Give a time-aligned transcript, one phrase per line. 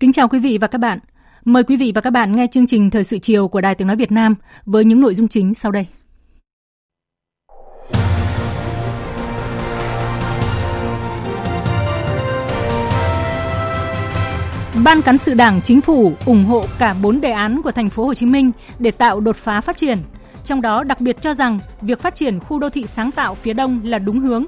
[0.00, 0.98] Kính chào quý vị và các bạn.
[1.44, 3.86] Mời quý vị và các bạn nghe chương trình Thời sự chiều của Đài Tiếng
[3.86, 4.34] Nói Việt Nam
[4.66, 5.86] với những nội dung chính sau đây.
[14.84, 18.04] Ban cán sự Đảng, Chính phủ ủng hộ cả 4 đề án của thành phố
[18.04, 19.98] Hồ Chí Minh để tạo đột phá phát triển.
[20.44, 23.52] Trong đó đặc biệt cho rằng việc phát triển khu đô thị sáng tạo phía
[23.52, 24.44] Đông là đúng hướng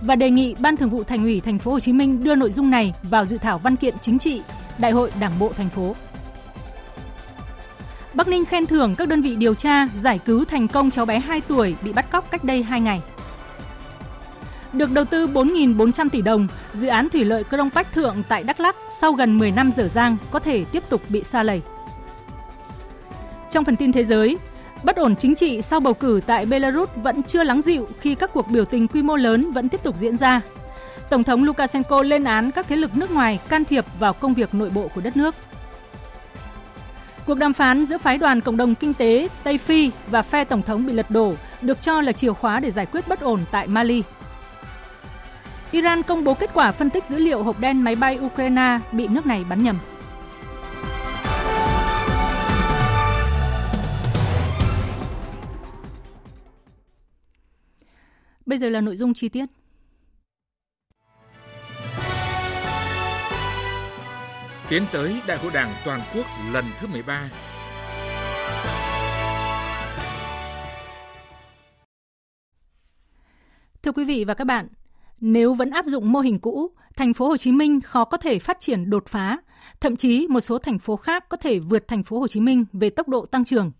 [0.00, 2.52] và đề nghị Ban Thường vụ Thành ủy Thành phố Hồ Chí Minh đưa nội
[2.52, 4.42] dung này vào dự thảo văn kiện chính trị
[4.82, 5.96] Đại hội Đảng bộ thành phố.
[8.14, 11.18] Bắc Ninh khen thưởng các đơn vị điều tra giải cứu thành công cháu bé
[11.18, 13.00] 2 tuổi bị bắt cóc cách đây 2 ngày.
[14.72, 18.60] Được đầu tư 4.400 tỷ đồng, dự án thủy lợi Crong Bách Thượng tại Đắk
[18.60, 21.60] Lắk sau gần 10 năm dở dang có thể tiếp tục bị sa lầy.
[23.50, 24.38] Trong phần tin thế giới,
[24.82, 28.30] bất ổn chính trị sau bầu cử tại Belarus vẫn chưa lắng dịu khi các
[28.32, 30.40] cuộc biểu tình quy mô lớn vẫn tiếp tục diễn ra.
[31.12, 34.54] Tổng thống Lukashenko lên án các thế lực nước ngoài can thiệp vào công việc
[34.54, 35.34] nội bộ của đất nước.
[37.26, 40.62] Cuộc đàm phán giữa phái đoàn cộng đồng kinh tế Tây Phi và phe tổng
[40.62, 43.66] thống bị lật đổ được cho là chìa khóa để giải quyết bất ổn tại
[43.66, 44.02] Mali.
[45.70, 49.08] Iran công bố kết quả phân tích dữ liệu hộp đen máy bay Ukraine bị
[49.08, 49.78] nước này bắn nhầm.
[58.46, 59.46] Bây giờ là nội dung chi tiết.
[64.72, 67.30] Tiến tới Đại hội Đảng toàn quốc lần thứ 13.
[73.82, 74.68] Thưa quý vị và các bạn,
[75.20, 78.38] nếu vẫn áp dụng mô hình cũ, thành phố Hồ Chí Minh khó có thể
[78.38, 79.38] phát triển đột phá,
[79.80, 82.64] thậm chí một số thành phố khác có thể vượt thành phố Hồ Chí Minh
[82.72, 83.72] về tốc độ tăng trưởng.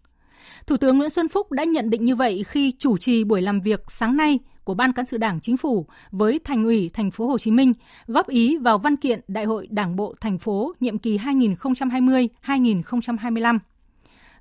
[0.67, 3.61] Thủ tướng Nguyễn Xuân Phúc đã nhận định như vậy khi chủ trì buổi làm
[3.61, 7.27] việc sáng nay của Ban cán sự Đảng Chính phủ với Thành ủy Thành phố
[7.27, 7.73] Hồ Chí Minh
[8.07, 13.59] góp ý vào văn kiện Đại hội Đảng bộ thành phố nhiệm kỳ 2020-2025.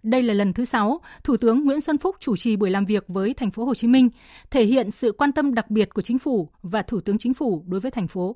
[0.04, 3.04] Đây là lần thứ 6, Thủ tướng Nguyễn Xuân Phúc chủ trì buổi làm việc
[3.08, 4.09] với thành phố Hồ Chí Minh,
[4.52, 7.64] thể hiện sự quan tâm đặc biệt của chính phủ và Thủ tướng Chính phủ
[7.68, 8.36] đối với thành phố.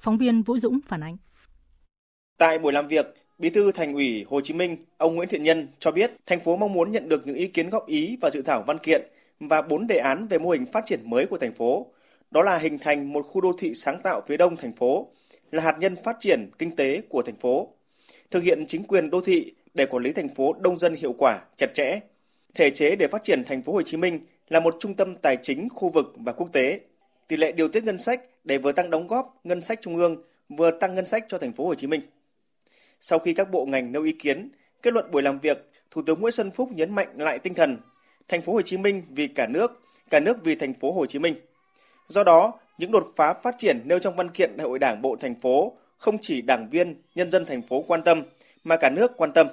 [0.00, 1.16] Phóng viên Vũ Dũng phản ánh.
[2.38, 3.06] Tại buổi làm việc,
[3.38, 6.56] Bí thư Thành ủy Hồ Chí Minh, ông Nguyễn Thiện Nhân cho biết thành phố
[6.56, 9.02] mong muốn nhận được những ý kiến góp ý và dự thảo văn kiện
[9.40, 11.86] và bốn đề án về mô hình phát triển mới của thành phố.
[12.30, 15.08] Đó là hình thành một khu đô thị sáng tạo phía đông thành phố,
[15.50, 17.68] là hạt nhân phát triển kinh tế của thành phố,
[18.30, 21.40] thực hiện chính quyền đô thị để quản lý thành phố đông dân hiệu quả,
[21.56, 22.00] chặt chẽ,
[22.54, 25.36] thể chế để phát triển thành phố Hồ Chí Minh là một trung tâm tài
[25.42, 26.80] chính khu vực và quốc tế.
[27.28, 30.22] Tỷ lệ điều tiết ngân sách để vừa tăng đóng góp ngân sách trung ương,
[30.48, 32.00] vừa tăng ngân sách cho thành phố Hồ Chí Minh.
[33.00, 34.50] Sau khi các bộ ngành nêu ý kiến,
[34.82, 37.76] kết luận buổi làm việc, Thủ tướng Nguyễn Xuân Phúc nhấn mạnh lại tinh thần
[38.30, 39.80] thành phố Hồ Chí Minh vì cả nước,
[40.10, 41.34] cả nước vì thành phố Hồ Chí Minh.
[42.08, 45.16] Do đó, những đột phá phát triển nêu trong văn kiện Đại hội Đảng bộ
[45.20, 48.22] thành phố không chỉ đảng viên, nhân dân thành phố quan tâm
[48.64, 49.46] mà cả nước quan tâm.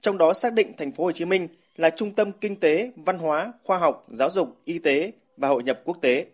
[0.00, 3.18] Trong đó xác định thành phố Hồ Chí Minh là trung tâm kinh tế, văn
[3.18, 6.26] hóa, khoa học, giáo dục, y tế và hội nhập quốc tế.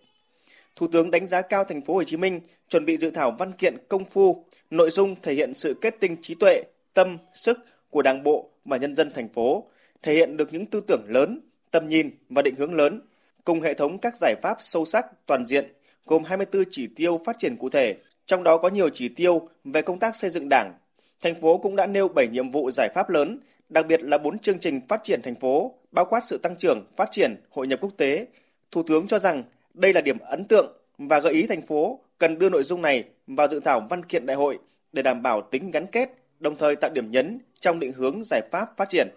[0.76, 3.52] Thủ tướng đánh giá cao thành phố Hồ Chí Minh chuẩn bị dự thảo văn
[3.52, 6.62] kiện công phu, nội dung thể hiện sự kết tinh trí tuệ,
[6.94, 7.58] tâm, sức
[7.90, 9.64] của Đảng bộ và nhân dân thành phố,
[10.02, 13.00] thể hiện được những tư tưởng lớn, tầm nhìn và định hướng lớn,
[13.44, 15.72] cùng hệ thống các giải pháp sâu sắc, toàn diện,
[16.06, 17.96] gồm 24 chỉ tiêu phát triển cụ thể,
[18.26, 20.74] trong đó có nhiều chỉ tiêu về công tác xây dựng đảng.
[21.22, 24.38] Thành phố cũng đã nêu 7 nhiệm vụ giải pháp lớn, đặc biệt là 4
[24.38, 27.78] chương trình phát triển thành phố, bao quát sự tăng trưởng, phát triển, hội nhập
[27.82, 28.26] quốc tế.
[28.70, 29.42] Thủ tướng cho rằng
[29.74, 33.04] đây là điểm ấn tượng và gợi ý thành phố cần đưa nội dung này
[33.26, 34.58] vào dự thảo văn kiện đại hội
[34.92, 38.42] để đảm bảo tính gắn kết, đồng thời tạo điểm nhấn trong định hướng giải
[38.50, 39.08] pháp phát triển.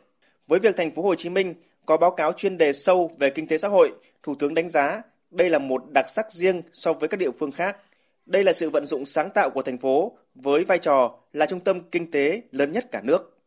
[0.47, 1.53] Với việc thành phố Hồ Chí Minh
[1.85, 3.91] có báo cáo chuyên đề sâu về kinh tế xã hội,
[4.24, 5.01] Thủ tướng đánh giá
[5.31, 7.77] đây là một đặc sắc riêng so với các địa phương khác.
[8.25, 11.59] Đây là sự vận dụng sáng tạo của thành phố với vai trò là trung
[11.59, 13.38] tâm kinh tế lớn nhất cả nước.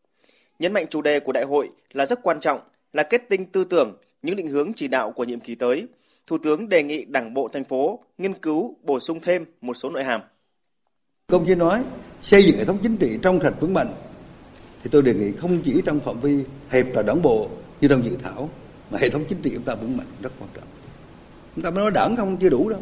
[0.58, 2.60] Nhấn mạnh chủ đề của đại hội là rất quan trọng,
[2.92, 5.86] là kết tinh tư tưởng, những định hướng chỉ đạo của nhiệm kỳ tới,
[6.26, 9.90] Thủ tướng đề nghị Đảng bộ thành phố nghiên cứu bổ sung thêm một số
[9.90, 10.20] nội hàm.
[11.26, 11.84] Công chí nói
[12.20, 13.88] xây dựng hệ thống chính trị trong sạch vững mạnh
[14.82, 17.48] thì tôi đề nghị không chỉ trong phạm vi hẹp là đảng bộ
[17.80, 18.50] như trong dự thảo
[18.90, 20.64] mà hệ thống chính trị chúng ta vững mạnh, rất quan trọng.
[21.54, 22.80] Chúng ta mới nói đảng không chưa đủ đâu.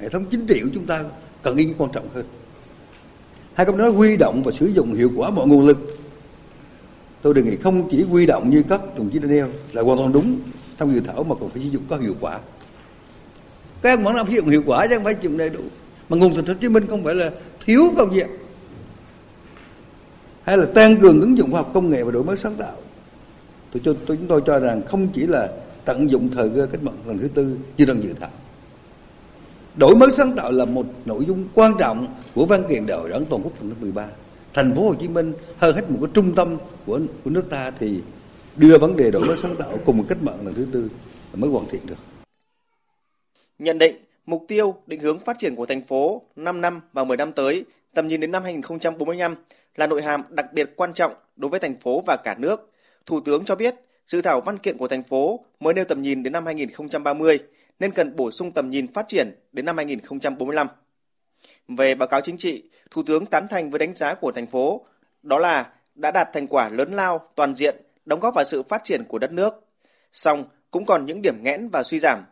[0.00, 1.04] Hệ thống chính trị của chúng ta
[1.42, 2.26] cần ý quan trọng hơn.
[3.54, 5.78] Hai câu nói huy động và sử dụng hiệu quả mọi nguồn lực.
[7.22, 9.98] Tôi đề nghị không chỉ huy động như các đồng chí đã nêu là hoàn
[9.98, 10.38] toàn đúng
[10.78, 12.38] trong dự thảo mà còn phải sử dụng có hiệu quả.
[13.82, 15.60] Các món vẫn sử dụng hiệu quả chứ không phải sử dụng đầy đủ.
[16.08, 17.30] Mà nguồn thành phố Hồ Chí Minh không phải là
[17.64, 18.26] thiếu công việc
[20.42, 22.76] hay là tăng cường ứng dụng khoa học công nghệ và đổi mới sáng tạo.
[23.84, 25.48] Tôi, cho tôi chúng tôi cho rằng không chỉ là
[25.84, 28.30] tận dụng thời cơ cách mạng lần thứ tư như đang dự thảo
[29.76, 33.10] đổi mới sáng tạo là một nội dung quan trọng của văn kiện đại hội
[33.10, 34.06] đảng toàn quốc lần thứ 13
[34.54, 36.56] thành phố Hồ Chí Minh hơn hết một cái trung tâm
[36.86, 38.02] của của nước ta thì
[38.56, 40.88] đưa vấn đề đổi mới sáng tạo cùng một cách mạng lần thứ tư
[41.34, 41.98] mới hoàn thiện được.
[43.58, 43.96] Nhận định
[44.26, 47.64] mục tiêu định hướng phát triển của thành phố 5 năm và 10 năm tới,
[47.94, 49.34] tầm nhìn đến năm 2045
[49.76, 52.72] là nội hàm đặc biệt quan trọng đối với thành phố và cả nước.
[53.06, 53.74] Thủ tướng cho biết,
[54.06, 57.38] dự thảo văn kiện của thành phố mới nêu tầm nhìn đến năm 2030
[57.80, 60.68] nên cần bổ sung tầm nhìn phát triển đến năm 2045.
[61.68, 64.86] Về báo cáo chính trị, Thủ tướng tán thành với đánh giá của thành phố,
[65.22, 68.84] đó là đã đạt thành quả lớn lao, toàn diện, đóng góp vào sự phát
[68.84, 69.54] triển của đất nước.
[70.12, 72.24] Song cũng còn những điểm nghẽn và suy giảm.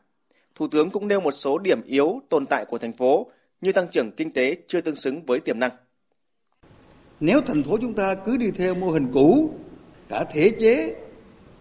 [0.54, 3.26] Thủ tướng cũng nêu một số điểm yếu tồn tại của thành phố
[3.60, 5.70] như tăng trưởng kinh tế chưa tương xứng với tiềm năng.
[7.20, 9.54] Nếu thành phố chúng ta cứ đi theo mô hình cũ,
[10.14, 10.96] cả thể chế,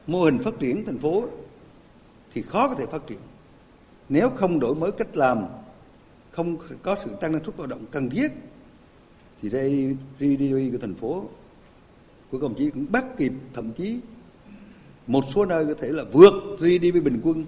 [0.08, 1.24] mô hình phát triển thành phố
[2.34, 3.18] thì khó có thể phát triển.
[4.10, 5.46] Nếu không đổi mới cách làm,
[6.32, 8.28] không có sự tăng năng suất lao động cần thiết,
[9.42, 11.26] thì đây GDP của thành phố
[12.32, 14.00] của công chí cũng bắt kịp thậm chí
[15.08, 17.46] một số nơi có thể là vượt GDP bình quân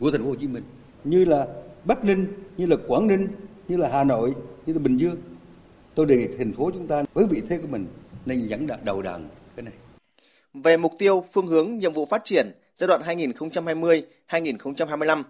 [0.00, 0.64] của thành phố Hồ Chí Minh
[1.04, 1.46] như là
[1.84, 3.28] Bắc Ninh, như là Quảng Ninh,
[3.68, 4.34] như là Hà Nội,
[4.66, 5.16] như là Bình Dương.
[5.94, 7.86] Tôi đề nghị thành phố chúng ta với vị thế của mình
[8.26, 9.28] nên dẫn đầu đàn.
[10.54, 13.00] Về mục tiêu, phương hướng, nhiệm vụ phát triển giai đoạn
[14.28, 15.22] 2020-2025,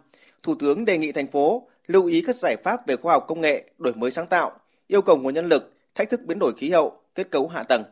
[0.43, 3.41] Thủ tướng đề nghị thành phố lưu ý các giải pháp về khoa học công
[3.41, 4.53] nghệ, đổi mới sáng tạo,
[4.87, 7.85] yêu cầu nguồn nhân lực, thách thức biến đổi khí hậu, kết cấu hạ tầng.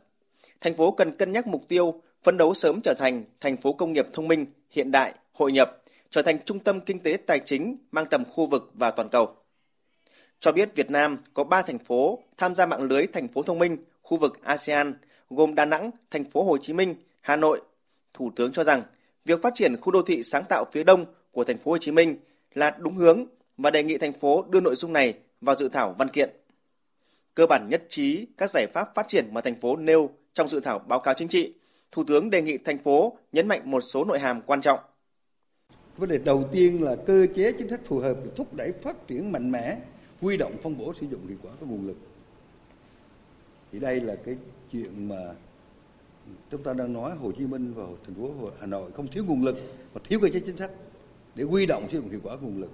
[0.60, 3.92] Thành phố cần cân nhắc mục tiêu phấn đấu sớm trở thành thành phố công
[3.92, 7.76] nghiệp thông minh, hiện đại, hội nhập, trở thành trung tâm kinh tế tài chính
[7.92, 9.34] mang tầm khu vực và toàn cầu.
[10.40, 13.58] Cho biết Việt Nam có 3 thành phố tham gia mạng lưới thành phố thông
[13.58, 14.94] minh khu vực ASEAN
[15.30, 17.60] gồm Đà Nẵng, thành phố Hồ Chí Minh, Hà Nội.
[18.14, 18.82] Thủ tướng cho rằng
[19.24, 21.92] việc phát triển khu đô thị sáng tạo phía đông của thành phố Hồ Chí
[21.92, 22.16] Minh
[22.54, 23.24] là đúng hướng
[23.56, 26.30] và đề nghị thành phố đưa nội dung này vào dự thảo văn kiện.
[27.34, 30.60] Cơ bản nhất trí các giải pháp phát triển mà thành phố nêu trong dự
[30.60, 31.54] thảo báo cáo chính trị,
[31.92, 34.78] Thủ tướng đề nghị thành phố nhấn mạnh một số nội hàm quan trọng.
[35.96, 39.08] Vấn đề đầu tiên là cơ chế chính sách phù hợp để thúc đẩy phát
[39.08, 39.78] triển mạnh mẽ,
[40.20, 41.96] huy động phân bổ sử dụng hiệu quả các nguồn lực.
[43.72, 44.36] Thì đây là cái
[44.72, 45.16] chuyện mà
[46.50, 49.44] chúng ta đang nói Hồ Chí Minh và thành phố Hà Nội không thiếu nguồn
[49.44, 49.56] lực,
[49.94, 50.70] mà thiếu cơ chế chính sách
[51.34, 52.70] để huy động sử dụng hiệu quả nguồn lực.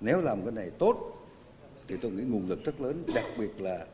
[0.00, 1.26] Nếu làm cái này tốt,
[1.88, 3.86] thì tôi nghĩ nguồn lực rất lớn, đặc biệt là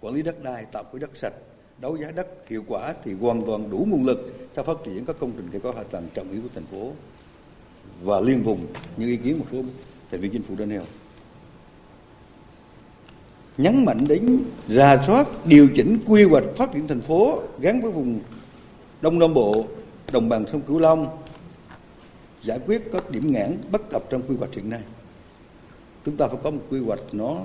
[0.00, 1.34] quản lý đất đai, tạo quỹ đất sạch,
[1.80, 5.16] đấu giá đất hiệu quả thì hoàn toàn đủ nguồn lực cho phát triển các
[5.20, 6.92] công trình kết cấu hạ tầng trọng yếu của thành phố
[8.02, 8.66] và liên vùng
[8.96, 9.62] như ý kiến một số
[10.10, 10.82] thành viên chính phủ đã nêu
[13.58, 17.90] nhấn mạnh đến rà soát, điều chỉnh quy hoạch phát triển thành phố gắn với
[17.90, 18.20] vùng
[19.00, 19.66] đông nam bộ,
[20.12, 21.18] đồng bằng sông cửu long,
[22.42, 24.80] giải quyết các điểm nghẽn bất cập trong quy hoạch hiện nay
[26.04, 27.36] chúng ta phải có một quy hoạch nó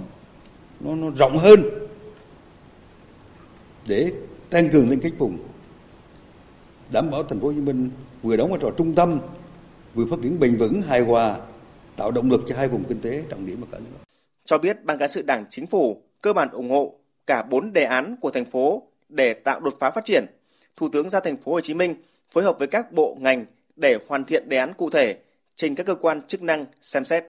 [0.80, 1.64] nó nó rộng hơn
[3.88, 4.12] để
[4.50, 5.38] tăng cường liên kết vùng,
[6.92, 7.90] đảm bảo thành phố Hồ Chí Minh
[8.24, 9.20] vừa đóng vai trò trung tâm,
[9.94, 11.38] vừa phát triển bền vững hài hòa,
[11.96, 14.07] tạo động lực cho hai vùng kinh tế trọng điểm và cả nước.
[14.48, 17.84] Cho biết ban cán sự Đảng Chính phủ cơ bản ủng hộ cả bốn đề
[17.84, 20.26] án của thành phố để tạo đột phá phát triển.
[20.76, 21.96] Thủ tướng ra thành phố Hồ Chí Minh
[22.32, 25.20] phối hợp với các bộ ngành để hoàn thiện đề án cụ thể
[25.56, 27.24] trình các cơ quan chức năng xem xét.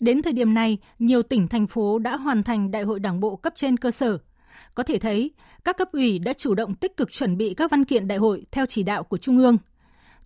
[0.00, 3.36] Đến thời điểm này, nhiều tỉnh thành phố đã hoàn thành đại hội đảng bộ
[3.36, 4.18] cấp trên cơ sở.
[4.74, 5.30] Có thể thấy,
[5.64, 8.44] các cấp ủy đã chủ động tích cực chuẩn bị các văn kiện đại hội
[8.50, 9.58] theo chỉ đạo của Trung ương.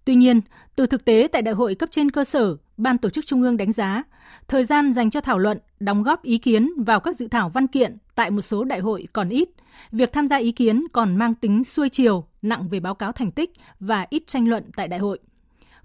[0.05, 0.41] Tuy nhiên,
[0.77, 3.57] từ thực tế tại đại hội cấp trên cơ sở, Ban tổ chức Trung ương
[3.57, 4.03] đánh giá,
[4.49, 7.67] thời gian dành cho thảo luận, đóng góp ý kiến vào các dự thảo văn
[7.67, 9.49] kiện tại một số đại hội còn ít.
[9.93, 13.31] Việc tham gia ý kiến còn mang tính xuôi chiều, nặng về báo cáo thành
[13.31, 15.19] tích và ít tranh luận tại đại hội.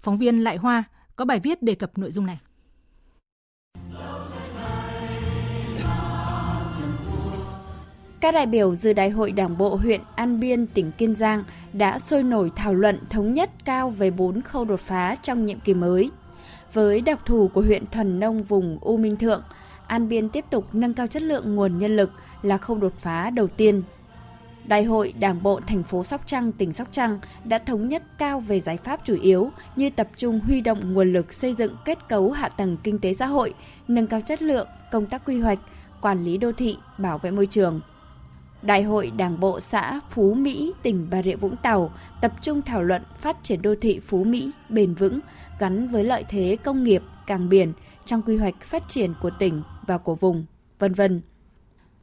[0.00, 0.84] Phóng viên Lại Hoa
[1.16, 2.38] có bài viết đề cập nội dung này.
[8.20, 11.98] Các đại biểu dự đại hội Đảng bộ huyện An Biên, tỉnh Kiên Giang đã
[11.98, 15.74] sôi nổi thảo luận thống nhất cao về bốn khâu đột phá trong nhiệm kỳ
[15.74, 16.10] mới.
[16.72, 19.42] Với đặc thù của huyện thuần nông vùng U Minh Thượng,
[19.86, 22.10] An Biên tiếp tục nâng cao chất lượng nguồn nhân lực
[22.42, 23.82] là khâu đột phá đầu tiên.
[24.64, 28.40] Đại hội Đảng bộ thành phố Sóc Trăng, tỉnh Sóc Trăng đã thống nhất cao
[28.40, 32.08] về giải pháp chủ yếu như tập trung huy động nguồn lực xây dựng kết
[32.08, 33.54] cấu hạ tầng kinh tế xã hội,
[33.88, 35.58] nâng cao chất lượng, công tác quy hoạch,
[36.00, 37.80] quản lý đô thị, bảo vệ môi trường.
[38.62, 42.82] Đại hội Đảng bộ xã Phú Mỹ, tỉnh Bà Rịa Vũng Tàu tập trung thảo
[42.82, 45.20] luận phát triển đô thị Phú Mỹ bền vững
[45.62, 47.72] gắn với lợi thế công nghiệp, cảng biển
[48.06, 50.46] trong quy hoạch phát triển của tỉnh và của vùng,
[50.78, 51.20] vân vân.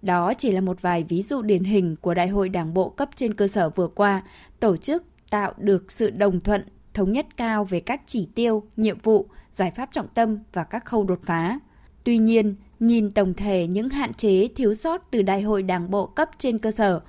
[0.02, 3.10] Đó chỉ là một vài ví dụ điển hình của Đại hội Đảng bộ cấp
[3.16, 4.24] trên cơ sở vừa qua,
[4.60, 6.64] tổ chức tạo được sự đồng thuận,
[6.94, 10.86] thống nhất cao về các chỉ tiêu, nhiệm vụ, giải pháp trọng tâm và các
[10.86, 11.60] khâu đột phá.
[12.04, 16.06] Tuy nhiên, nhìn tổng thể những hạn chế thiếu sót từ Đại hội Đảng bộ
[16.06, 17.02] cấp trên cơ sở,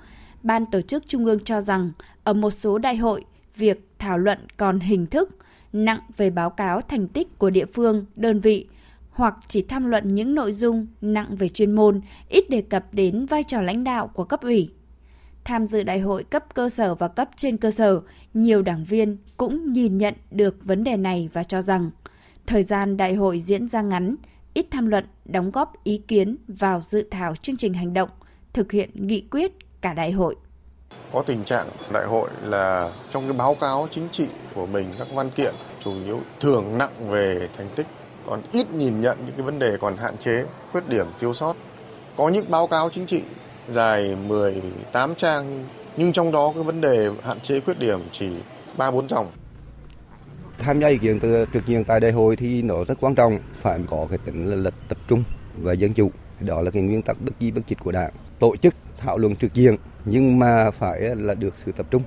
[0.43, 1.91] Ban tổ chức Trung ương cho rằng
[2.23, 5.37] ở một số đại hội, việc thảo luận còn hình thức,
[5.73, 8.67] nặng về báo cáo thành tích của địa phương, đơn vị,
[9.09, 13.25] hoặc chỉ tham luận những nội dung nặng về chuyên môn, ít đề cập đến
[13.25, 14.73] vai trò lãnh đạo của cấp ủy.
[15.43, 18.01] Tham dự đại hội cấp cơ sở và cấp trên cơ sở,
[18.33, 21.91] nhiều đảng viên cũng nhìn nhận được vấn đề này và cho rằng
[22.47, 24.15] thời gian đại hội diễn ra ngắn,
[24.53, 28.09] ít tham luận, đóng góp ý kiến vào dự thảo chương trình hành động,
[28.53, 29.51] thực hiện nghị quyết
[29.81, 30.35] cả đại hội.
[31.13, 35.07] Có tình trạng đại hội là trong cái báo cáo chính trị của mình các
[35.13, 37.87] văn kiện chủ yếu thường nặng về thành tích
[38.25, 41.55] còn ít nhìn nhận những cái vấn đề còn hạn chế, khuyết điểm, thiếu sót.
[42.17, 43.21] Có những báo cáo chính trị
[43.69, 45.65] dài 18 trang
[45.97, 48.29] nhưng trong đó cái vấn đề hạn chế khuyết điểm chỉ
[48.77, 49.31] 3 4 dòng.
[50.59, 53.39] Tham gia ý kiến từ trực diện tại đại hội thì nó rất quan trọng,
[53.59, 55.23] phải có cái tính là lịch tập trung
[55.57, 56.11] và dân chủ.
[56.39, 58.11] Đó là cái nguyên tắc bất di bất dịch của Đảng.
[58.39, 62.03] Tổ chức thảo luận trực diện nhưng mà phải là được sự tập trung.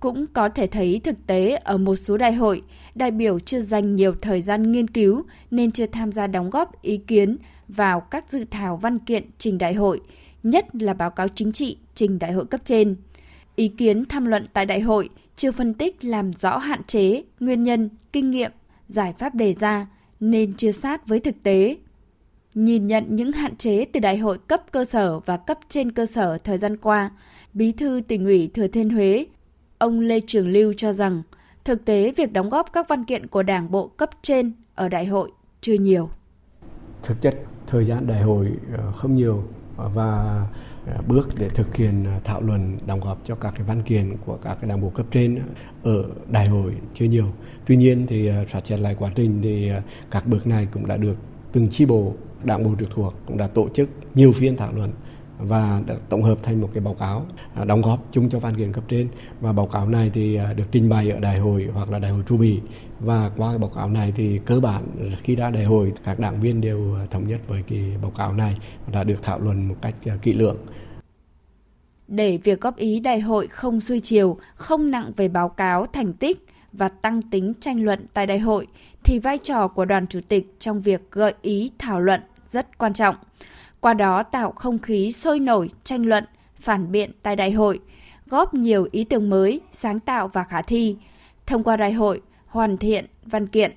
[0.00, 2.62] Cũng có thể thấy thực tế ở một số đại hội,
[2.94, 6.82] đại biểu chưa dành nhiều thời gian nghiên cứu nên chưa tham gia đóng góp
[6.82, 7.36] ý kiến
[7.68, 10.00] vào các dự thảo văn kiện trình đại hội,
[10.42, 12.96] nhất là báo cáo chính trị trình đại hội cấp trên.
[13.56, 17.62] Ý kiến tham luận tại đại hội chưa phân tích làm rõ hạn chế, nguyên
[17.62, 18.50] nhân, kinh nghiệm,
[18.88, 19.86] giải pháp đề ra
[20.20, 21.76] nên chưa sát với thực tế.
[22.58, 26.06] Nhìn nhận những hạn chế từ đại hội cấp cơ sở và cấp trên cơ
[26.06, 27.10] sở thời gian qua,
[27.52, 29.26] Bí thư tỉnh ủy Thừa Thiên Huế,
[29.78, 31.22] ông Lê Trường Lưu cho rằng
[31.64, 35.06] thực tế việc đóng góp các văn kiện của Đảng bộ cấp trên ở đại
[35.06, 36.10] hội chưa nhiều.
[37.02, 37.34] Thực chất
[37.66, 39.44] thời gian đại hội ờ, không nhiều
[39.76, 40.42] ờ, và
[40.86, 44.36] ờ, bước để thực hiện thảo luận đóng góp cho các cái văn kiện của
[44.36, 45.42] các cái đảng bộ cấp trên
[45.82, 47.26] ở đại hội chưa nhiều.
[47.66, 49.70] Tuy nhiên thì soát xét lại quá trình thì
[50.10, 51.16] các bước này cũng đã được
[51.52, 54.92] từng chi bộ đảng bộ trực thuộc cũng đã tổ chức nhiều phiên thảo luận
[55.38, 58.56] và đã tổng hợp thành một cái báo cáo à, đóng góp chung cho văn
[58.56, 59.08] kiện cấp trên.
[59.40, 62.10] Và báo cáo này thì à, được trình bày ở đại hội hoặc là đại
[62.10, 62.60] hội tru bì.
[63.00, 64.82] Và qua cái báo cáo này thì cơ bản
[65.22, 68.32] khi ra đại hội các đảng viên đều à, thống nhất với cái báo cáo
[68.32, 68.58] này
[68.92, 70.56] đã được thảo luận một cách kỹ lưỡng.
[72.08, 76.12] Để việc góp ý đại hội không xuôi chiều, không nặng về báo cáo thành
[76.12, 78.66] tích và tăng tính tranh luận tại đại hội,
[79.04, 82.92] thì vai trò của đoàn chủ tịch trong việc gợi ý thảo luận rất quan
[82.92, 83.16] trọng
[83.80, 86.24] qua đó tạo không khí sôi nổi, tranh luận,
[86.60, 87.80] phản biện tại đại hội,
[88.26, 90.96] góp nhiều ý tưởng mới, sáng tạo và khả thi,
[91.46, 93.72] thông qua đại hội hoàn thiện văn kiện.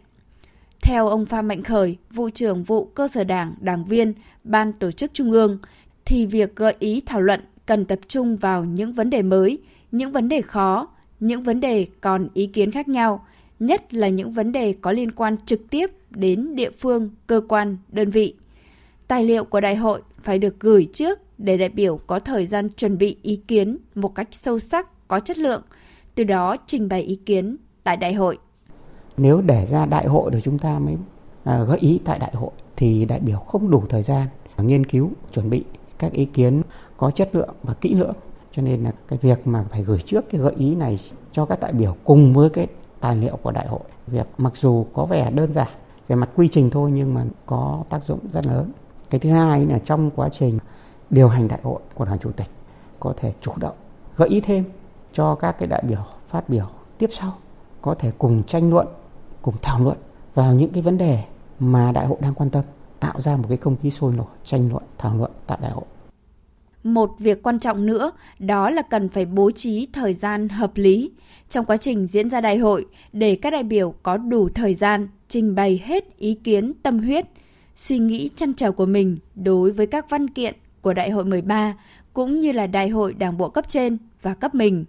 [0.81, 4.91] Theo ông Phan Mạnh Khởi, vụ trưởng vụ cơ sở đảng, đảng viên, ban tổ
[4.91, 5.57] chức trung ương,
[6.05, 9.60] thì việc gợi ý thảo luận cần tập trung vào những vấn đề mới,
[9.91, 10.88] những vấn đề khó,
[11.22, 13.25] những vấn đề còn ý kiến khác nhau,
[13.60, 17.78] nhất là những vấn đề có liên quan trực tiếp đến địa phương, cơ quan,
[17.92, 18.36] đơn vị.
[19.08, 22.70] Tài liệu của đại hội phải được gửi trước để đại biểu có thời gian
[22.70, 25.62] chuẩn bị ý kiến một cách sâu sắc, có chất lượng,
[26.16, 28.38] từ đó trình bày ý kiến tại đại hội.
[29.18, 30.96] Nếu để ra đại hội để chúng ta mới
[31.46, 35.12] góp gợi ý tại đại hội thì đại biểu không đủ thời gian nghiên cứu,
[35.34, 35.63] chuẩn bị
[36.00, 36.62] các ý kiến
[36.98, 38.16] có chất lượng và kỹ lưỡng.
[38.51, 41.00] Cho nên là cái việc mà phải gửi trước cái gợi ý này
[41.31, 42.67] cho các đại biểu cùng với cái
[43.00, 43.79] tài liệu của đại hội.
[44.08, 45.67] Việc mặc dù có vẻ đơn giản
[46.08, 48.72] về mặt quy trình thôi nhưng mà có tác dụng rất lớn
[49.12, 50.60] cái thứ hai là trong quá trình
[51.10, 52.48] điều hành đại hội của đoàn chủ tịch,
[53.00, 53.75] có thể chủ động
[54.17, 54.63] gợi ý thêm
[55.13, 56.65] cho các cái đại biểu phát biểu
[56.98, 57.34] tiếp sau,
[57.81, 58.88] có thể cùng tranh luận,
[59.41, 59.98] cùng thảo luận
[60.34, 61.24] vào những cái vấn đề
[61.60, 62.63] mà đại hội đang quan tâm,
[63.00, 65.86] tạo ra một cái không khí sôi nổi tranh luận, thảo luận tại đại hội
[66.84, 71.12] một việc quan trọng nữa đó là cần phải bố trí thời gian hợp lý.
[71.50, 75.08] Trong quá trình diễn ra đại hội để các đại biểu có đủ thời gian
[75.28, 77.26] trình bày hết ý kiến tâm huyết
[77.76, 81.76] suy nghĩ chăn trở của mình đối với các văn kiện của Đại hội 13
[82.14, 84.86] cũng như là đại hội đảng bộ cấp trên và cấp mình.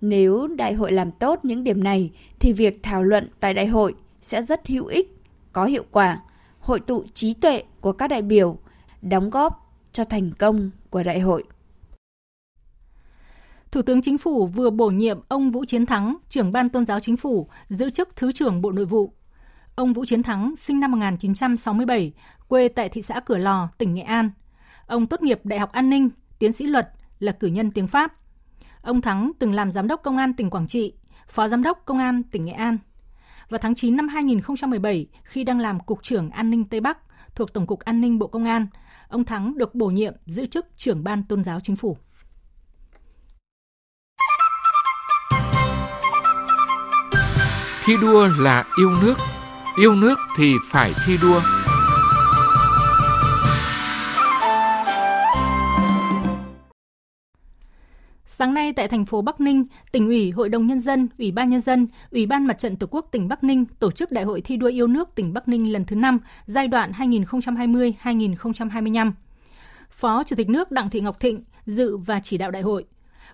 [0.00, 3.94] Nếu đại hội làm tốt những điểm này thì việc thảo luận tại đại hội
[4.20, 5.16] sẽ rất hữu ích,
[5.52, 6.22] có hiệu quả,
[6.60, 8.58] hội tụ trí tuệ của các đại biểu,
[9.02, 11.44] đóng góp cho thành công của đại hội.
[13.70, 17.00] Thủ tướng Chính phủ vừa bổ nhiệm ông Vũ Chiến Thắng, trưởng ban tôn giáo
[17.00, 19.12] chính phủ, giữ chức Thứ trưởng Bộ Nội vụ.
[19.74, 22.12] Ông Vũ Chiến Thắng sinh năm 1967,
[22.48, 24.30] quê tại thị xã Cửa Lò, tỉnh Nghệ An.
[24.86, 26.08] Ông tốt nghiệp Đại học An ninh,
[26.38, 28.12] tiến sĩ luật, là cử nhân tiếng Pháp.
[28.82, 30.92] Ông Thắng từng làm giám đốc công an tỉnh Quảng Trị,
[31.28, 32.78] phó giám đốc công an tỉnh Nghệ An.
[33.48, 36.98] Vào tháng 9 năm 2017, khi đang làm cục trưởng an ninh Tây Bắc
[37.34, 38.66] thuộc Tổng cục An ninh Bộ Công an,
[39.14, 41.96] ông Thắng được bổ nhiệm giữ chức trưởng ban tôn giáo chính phủ.
[47.84, 49.14] Thi đua là yêu nước,
[49.76, 51.40] yêu nước thì phải thi đua.
[58.36, 61.50] Sáng nay tại thành phố Bắc Ninh, tỉnh ủy, Hội đồng Nhân dân, Ủy ban
[61.50, 64.40] Nhân dân, Ủy ban Mặt trận Tổ quốc tỉnh Bắc Ninh tổ chức Đại hội
[64.40, 69.12] thi đua yêu nước tỉnh Bắc Ninh lần thứ 5, giai đoạn 2020-2025.
[69.90, 72.84] Phó Chủ tịch nước Đặng Thị Ngọc Thịnh dự và chỉ đạo đại hội.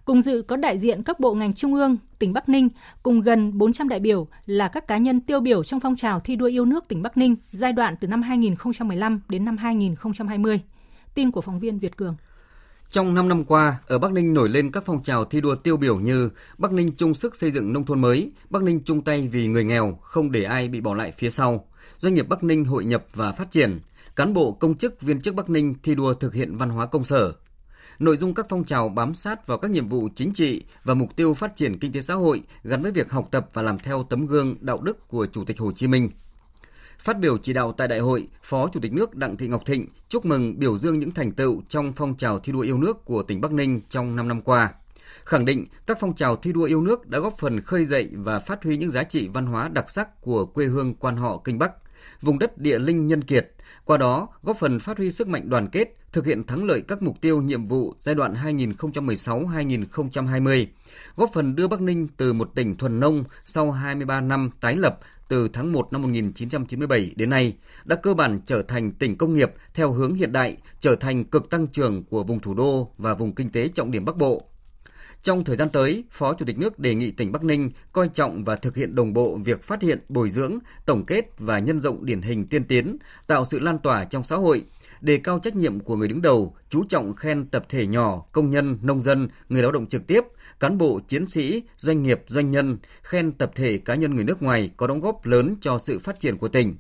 [0.05, 2.69] Cùng dự có đại diện các bộ ngành trung ương, tỉnh Bắc Ninh,
[3.03, 6.37] cùng gần 400 đại biểu là các cá nhân tiêu biểu trong phong trào thi
[6.37, 10.61] đua yêu nước tỉnh Bắc Ninh giai đoạn từ năm 2015 đến năm 2020.
[11.15, 12.17] Tin của phóng viên Việt Cường.
[12.91, 15.77] Trong 5 năm qua, ở Bắc Ninh nổi lên các phong trào thi đua tiêu
[15.77, 19.29] biểu như Bắc Ninh chung sức xây dựng nông thôn mới, Bắc Ninh chung tay
[19.29, 21.69] vì người nghèo, không để ai bị bỏ lại phía sau,
[21.99, 23.81] doanh nghiệp Bắc Ninh hội nhập và phát triển,
[24.17, 27.05] cán bộ công chức viên chức Bắc Ninh thi đua thực hiện văn hóa công
[27.05, 27.33] sở.
[27.99, 31.17] Nội dung các phong trào bám sát vào các nhiệm vụ chính trị và mục
[31.17, 34.03] tiêu phát triển kinh tế xã hội gắn với việc học tập và làm theo
[34.03, 36.11] tấm gương đạo đức của Chủ tịch Hồ Chí Minh.
[37.01, 39.87] Phát biểu chỉ đạo tại đại hội, Phó Chủ tịch nước Đặng Thị Ngọc Thịnh
[40.09, 43.23] chúc mừng biểu dương những thành tựu trong phong trào thi đua yêu nước của
[43.23, 44.73] tỉnh Bắc Ninh trong 5 năm qua.
[45.25, 48.39] Khẳng định các phong trào thi đua yêu nước đã góp phần khơi dậy và
[48.39, 51.59] phát huy những giá trị văn hóa đặc sắc của quê hương quan họ Kinh
[51.59, 51.73] Bắc,
[52.23, 53.51] vùng đất địa linh nhân kiệt,
[53.85, 57.03] qua đó góp phần phát huy sức mạnh đoàn kết, thực hiện thắng lợi các
[57.03, 60.67] mục tiêu nhiệm vụ giai đoạn 2016-2020,
[61.17, 64.99] góp phần đưa Bắc Ninh từ một tỉnh thuần nông sau 23 năm tái lập
[65.31, 69.53] từ tháng 1 năm 1997 đến nay đã cơ bản trở thành tỉnh công nghiệp
[69.75, 73.35] theo hướng hiện đại, trở thành cực tăng trưởng của vùng thủ đô và vùng
[73.35, 74.41] kinh tế trọng điểm Bắc Bộ.
[75.23, 78.45] Trong thời gian tới, Phó Chủ tịch nước đề nghị tỉnh Bắc Ninh coi trọng
[78.45, 82.05] và thực hiện đồng bộ việc phát hiện, bồi dưỡng, tổng kết và nhân rộng
[82.05, 84.65] điển hình tiên tiến, tạo sự lan tỏa trong xã hội,
[85.01, 88.51] đề cao trách nhiệm của người đứng đầu, chú trọng khen tập thể nhỏ, công
[88.51, 90.25] nhân, nông dân, người lao động trực tiếp,
[90.61, 94.43] cán bộ, chiến sĩ, doanh nghiệp, doanh nhân, khen tập thể cá nhân người nước
[94.43, 96.77] ngoài có đóng góp lớn cho sự phát triển của tỉnh.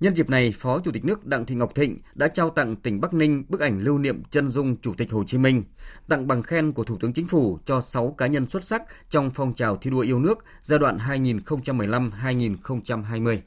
[0.00, 3.00] Nhân dịp này, Phó Chủ tịch nước Đặng Thị Ngọc Thịnh đã trao tặng tỉnh
[3.00, 5.64] Bắc Ninh bức ảnh lưu niệm chân dung Chủ tịch Hồ Chí Minh,
[6.08, 9.30] tặng bằng khen của Thủ tướng Chính phủ cho 6 cá nhân xuất sắc trong
[9.34, 13.38] phong trào thi đua yêu nước giai đoạn 2015-2020.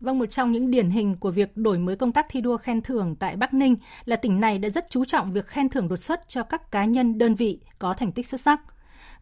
[0.00, 2.82] Vâng, một trong những điển hình của việc đổi mới công tác thi đua khen
[2.82, 5.96] thưởng tại Bắc Ninh là tỉnh này đã rất chú trọng việc khen thưởng đột
[5.96, 8.60] xuất cho các cá nhân đơn vị có thành tích xuất sắc.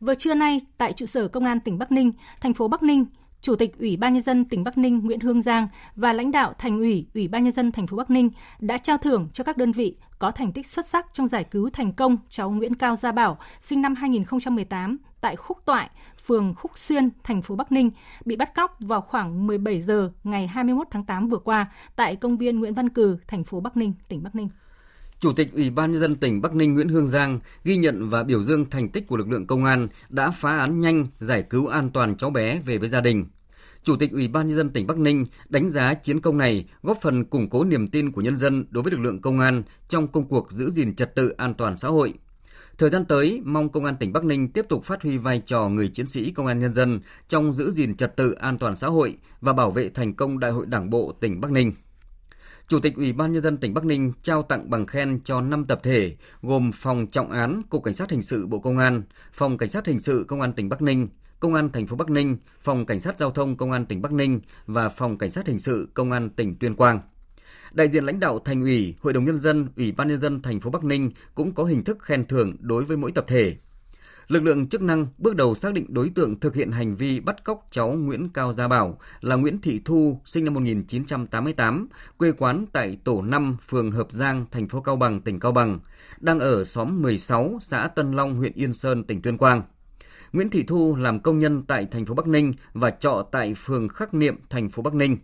[0.00, 3.04] Vừa trưa nay, tại trụ sở Công an tỉnh Bắc Ninh, thành phố Bắc Ninh,
[3.46, 6.52] Chủ tịch Ủy ban nhân dân tỉnh Bắc Ninh Nguyễn Hương Giang và lãnh đạo
[6.58, 9.56] Thành ủy, Ủy ban nhân dân thành phố Bắc Ninh đã trao thưởng cho các
[9.56, 12.96] đơn vị có thành tích xuất sắc trong giải cứu thành công cháu Nguyễn Cao
[12.96, 15.90] Gia Bảo, sinh năm 2018 tại Khúc Toại,
[16.26, 17.90] phường Khúc Xuyên, thành phố Bắc Ninh,
[18.24, 22.36] bị bắt cóc vào khoảng 17 giờ ngày 21 tháng 8 vừa qua tại công
[22.36, 24.48] viên Nguyễn Văn Cừ, thành phố Bắc Ninh, tỉnh Bắc Ninh.
[25.20, 28.22] Chủ tịch Ủy ban nhân dân tỉnh Bắc Ninh Nguyễn Hương Giang ghi nhận và
[28.22, 31.66] biểu dương thành tích của lực lượng công an đã phá án nhanh, giải cứu
[31.66, 33.26] an toàn cháu bé về với gia đình.
[33.84, 36.98] Chủ tịch Ủy ban nhân dân tỉnh Bắc Ninh đánh giá chiến công này góp
[37.02, 40.08] phần củng cố niềm tin của nhân dân đối với lực lượng công an trong
[40.08, 42.14] công cuộc giữ gìn trật tự an toàn xã hội.
[42.78, 45.68] Thời gian tới, mong Công an tỉnh Bắc Ninh tiếp tục phát huy vai trò
[45.68, 48.88] người chiến sĩ công an nhân dân trong giữ gìn trật tự an toàn xã
[48.88, 51.72] hội và bảo vệ thành công Đại hội Đảng bộ tỉnh Bắc Ninh.
[52.68, 55.64] Chủ tịch Ủy ban nhân dân tỉnh Bắc Ninh trao tặng bằng khen cho 5
[55.64, 59.02] tập thể gồm Phòng Trọng án Cục Cảnh sát hình sự Bộ Công an,
[59.32, 61.08] Phòng Cảnh sát hình sự Công an tỉnh Bắc Ninh,
[61.40, 64.12] Công an thành phố Bắc Ninh, Phòng Cảnh sát Giao thông Công an tỉnh Bắc
[64.12, 67.00] Ninh và Phòng Cảnh sát Hình sự Công an tỉnh Tuyên Quang.
[67.72, 70.60] Đại diện lãnh đạo Thành ủy, Hội đồng nhân dân, Ủy ban nhân dân thành
[70.60, 73.56] phố Bắc Ninh cũng có hình thức khen thưởng đối với mỗi tập thể.
[74.28, 77.44] Lực lượng chức năng bước đầu xác định đối tượng thực hiện hành vi bắt
[77.44, 82.66] cóc cháu Nguyễn Cao Gia Bảo là Nguyễn Thị Thu, sinh năm 1988, quê quán
[82.72, 85.78] tại tổ 5, phường Hợp Giang, thành phố Cao Bằng, tỉnh Cao Bằng,
[86.20, 89.62] đang ở xóm 16, xã Tân Long, huyện Yên Sơn, tỉnh Tuyên Quang.
[90.32, 93.88] Nguyễn Thị Thu làm công nhân tại thành phố Bắc Ninh và trọ tại phường
[93.88, 95.16] Khắc Niệm, thành phố Bắc Ninh.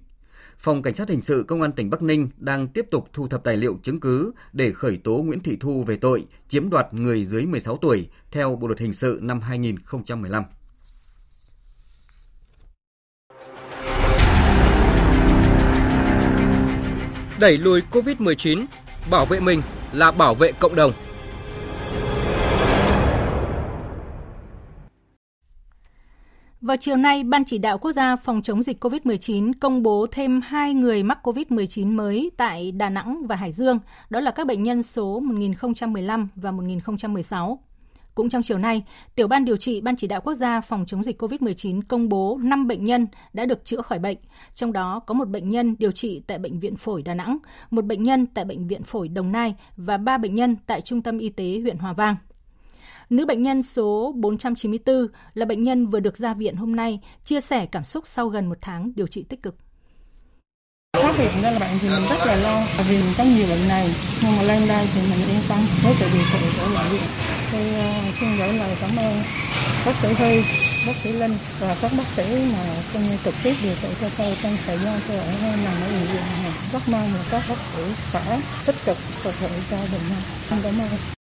[0.62, 3.44] Phòng Cảnh sát Hình sự Công an tỉnh Bắc Ninh đang tiếp tục thu thập
[3.44, 7.24] tài liệu chứng cứ để khởi tố Nguyễn Thị Thu về tội chiếm đoạt người
[7.24, 10.44] dưới 16 tuổi theo Bộ Luật Hình sự năm 2015.
[17.40, 18.66] Đẩy lùi COVID-19,
[19.10, 20.92] bảo vệ mình là bảo vệ cộng đồng.
[26.62, 30.40] Vào chiều nay, Ban chỉ đạo quốc gia phòng chống dịch COVID-19 công bố thêm
[30.40, 33.78] 2 người mắc COVID-19 mới tại Đà Nẵng và Hải Dương,
[34.10, 37.58] đó là các bệnh nhân số 1015 và 1016.
[38.14, 41.04] Cũng trong chiều nay, Tiểu ban điều trị Ban chỉ đạo quốc gia phòng chống
[41.04, 44.18] dịch COVID-19 công bố 5 bệnh nhân đã được chữa khỏi bệnh,
[44.54, 47.38] trong đó có một bệnh nhân điều trị tại Bệnh viện Phổi Đà Nẵng,
[47.70, 51.02] một bệnh nhân tại Bệnh viện Phổi Đồng Nai và 3 bệnh nhân tại Trung
[51.02, 52.16] tâm Y tế huyện Hòa Vang.
[53.12, 57.40] Nữ bệnh nhân số 494 là bệnh nhân vừa được ra viện hôm nay, chia
[57.40, 59.54] sẻ cảm xúc sau gần một tháng điều trị tích cực.
[61.02, 62.56] Phát hiện ra là bệnh thì mình rất là lo
[62.88, 63.86] vì mình có nhiều bệnh này
[64.22, 67.08] nhưng mà lên đây thì mình yên tâm với sự điều trị của bệnh viện.
[67.52, 69.14] tôi ờ, xin gửi lời cảm ơn
[69.86, 70.34] bác sĩ Huy,
[70.86, 74.08] bác sĩ Linh và các bác sĩ mà công như trực tiếp điều trị cho
[74.18, 75.26] tôi trong thời gian tôi ở
[75.64, 76.52] nằm ở bệnh viện này.
[76.72, 80.22] Rất mong là các bác sĩ khỏe, tích cực phục vụ cho bệnh nhân.
[80.48, 81.21] Xin cảm ơn.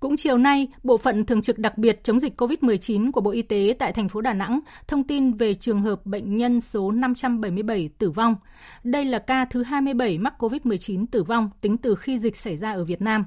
[0.00, 3.42] Cũng chiều nay, Bộ phận Thường trực đặc biệt chống dịch COVID-19 của Bộ Y
[3.42, 7.90] tế tại thành phố Đà Nẵng thông tin về trường hợp bệnh nhân số 577
[7.98, 8.36] tử vong.
[8.84, 12.72] Đây là ca thứ 27 mắc COVID-19 tử vong tính từ khi dịch xảy ra
[12.72, 13.24] ở Việt Nam.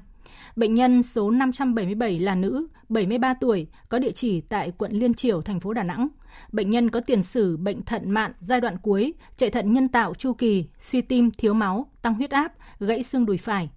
[0.56, 5.42] Bệnh nhân số 577 là nữ, 73 tuổi, có địa chỉ tại quận Liên Triểu,
[5.42, 6.08] thành phố Đà Nẵng.
[6.52, 10.14] Bệnh nhân có tiền sử bệnh thận mạn giai đoạn cuối, chạy thận nhân tạo
[10.14, 13.70] chu kỳ, suy tim, thiếu máu, tăng huyết áp, gãy xương đùi phải,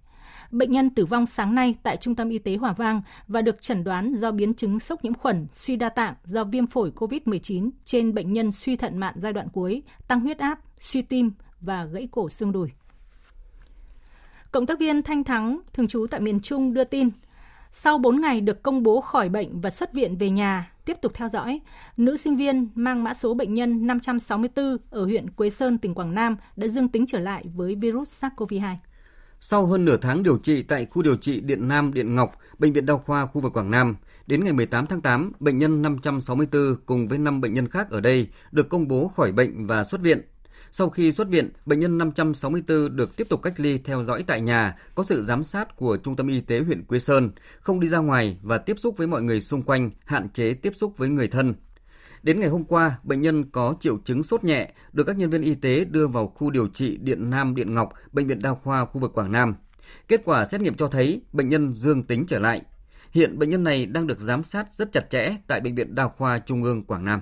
[0.55, 3.61] Bệnh nhân tử vong sáng nay tại Trung tâm Y tế Hòa Vang và được
[3.61, 7.69] chẩn đoán do biến chứng sốc nhiễm khuẩn, suy đa tạng do viêm phổi COVID-19
[7.85, 11.85] trên bệnh nhân suy thận mạn giai đoạn cuối, tăng huyết áp, suy tim và
[11.85, 12.69] gãy cổ xương đùi.
[14.51, 17.09] Cộng tác viên Thanh Thắng, thường trú tại miền Trung đưa tin,
[17.71, 21.13] sau 4 ngày được công bố khỏi bệnh và xuất viện về nhà, tiếp tục
[21.13, 21.61] theo dõi,
[21.97, 26.15] nữ sinh viên mang mã số bệnh nhân 564 ở huyện Quế Sơn, tỉnh Quảng
[26.15, 28.75] Nam đã dương tính trở lại với virus SARS-CoV-2.
[29.47, 32.73] Sau hơn nửa tháng điều trị tại khu điều trị Điện Nam Điện Ngọc, Bệnh
[32.73, 33.95] viện Đa khoa khu vực Quảng Nam,
[34.27, 38.01] đến ngày 18 tháng 8, bệnh nhân 564 cùng với 5 bệnh nhân khác ở
[38.01, 40.21] đây được công bố khỏi bệnh và xuất viện.
[40.71, 44.41] Sau khi xuất viện, bệnh nhân 564 được tiếp tục cách ly theo dõi tại
[44.41, 47.87] nhà, có sự giám sát của Trung tâm Y tế huyện Quế Sơn, không đi
[47.87, 51.09] ra ngoài và tiếp xúc với mọi người xung quanh, hạn chế tiếp xúc với
[51.09, 51.53] người thân.
[52.25, 55.41] Đến ngày hôm qua, bệnh nhân có triệu chứng sốt nhẹ, được các nhân viên
[55.41, 58.85] y tế đưa vào khu điều trị Điện Nam Điện Ngọc, Bệnh viện Đa khoa
[58.85, 59.55] khu vực Quảng Nam.
[60.07, 62.61] Kết quả xét nghiệm cho thấy bệnh nhân dương tính trở lại.
[63.11, 66.07] Hiện bệnh nhân này đang được giám sát rất chặt chẽ tại Bệnh viện Đa
[66.07, 67.21] khoa Trung ương Quảng Nam.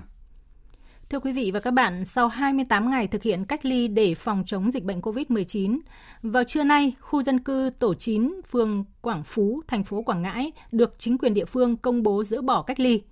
[1.10, 4.42] Thưa quý vị và các bạn, sau 28 ngày thực hiện cách ly để phòng
[4.46, 5.78] chống dịch bệnh COVID-19,
[6.22, 10.52] vào trưa nay, khu dân cư tổ 9, phường Quảng Phú, thành phố Quảng Ngãi
[10.72, 13.02] được chính quyền địa phương công bố dỡ bỏ cách ly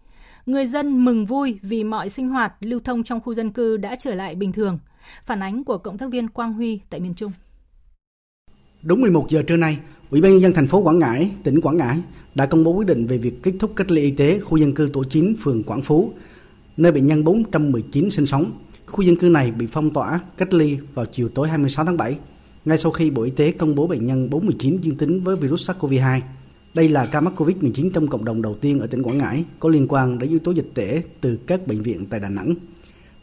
[0.47, 3.97] người dân mừng vui vì mọi sinh hoạt lưu thông trong khu dân cư đã
[3.97, 4.79] trở lại bình thường.
[5.25, 7.33] Phản ánh của cộng tác viên Quang Huy tại miền Trung.
[8.83, 9.79] Đúng 11 giờ trưa nay,
[10.11, 11.99] Ủy ban nhân dân thành phố Quảng Ngãi, tỉnh Quảng Ngãi
[12.35, 14.75] đã công bố quyết định về việc kết thúc cách ly y tế khu dân
[14.75, 16.13] cư tổ 9 phường Quảng Phú,
[16.77, 18.53] nơi bệnh nhân 419 sinh sống.
[18.87, 22.19] Khu dân cư này bị phong tỏa, cách ly vào chiều tối 26 tháng 7,
[22.65, 25.71] ngay sau khi Bộ Y tế công bố bệnh nhân 419 dương tính với virus
[25.71, 26.21] SARS-CoV-2.
[26.75, 29.69] Đây là ca mắc COVID-19 trong cộng đồng đầu tiên ở tỉnh Quảng Ngãi có
[29.69, 32.55] liên quan đến yếu tố dịch tễ từ các bệnh viện tại Đà Nẵng.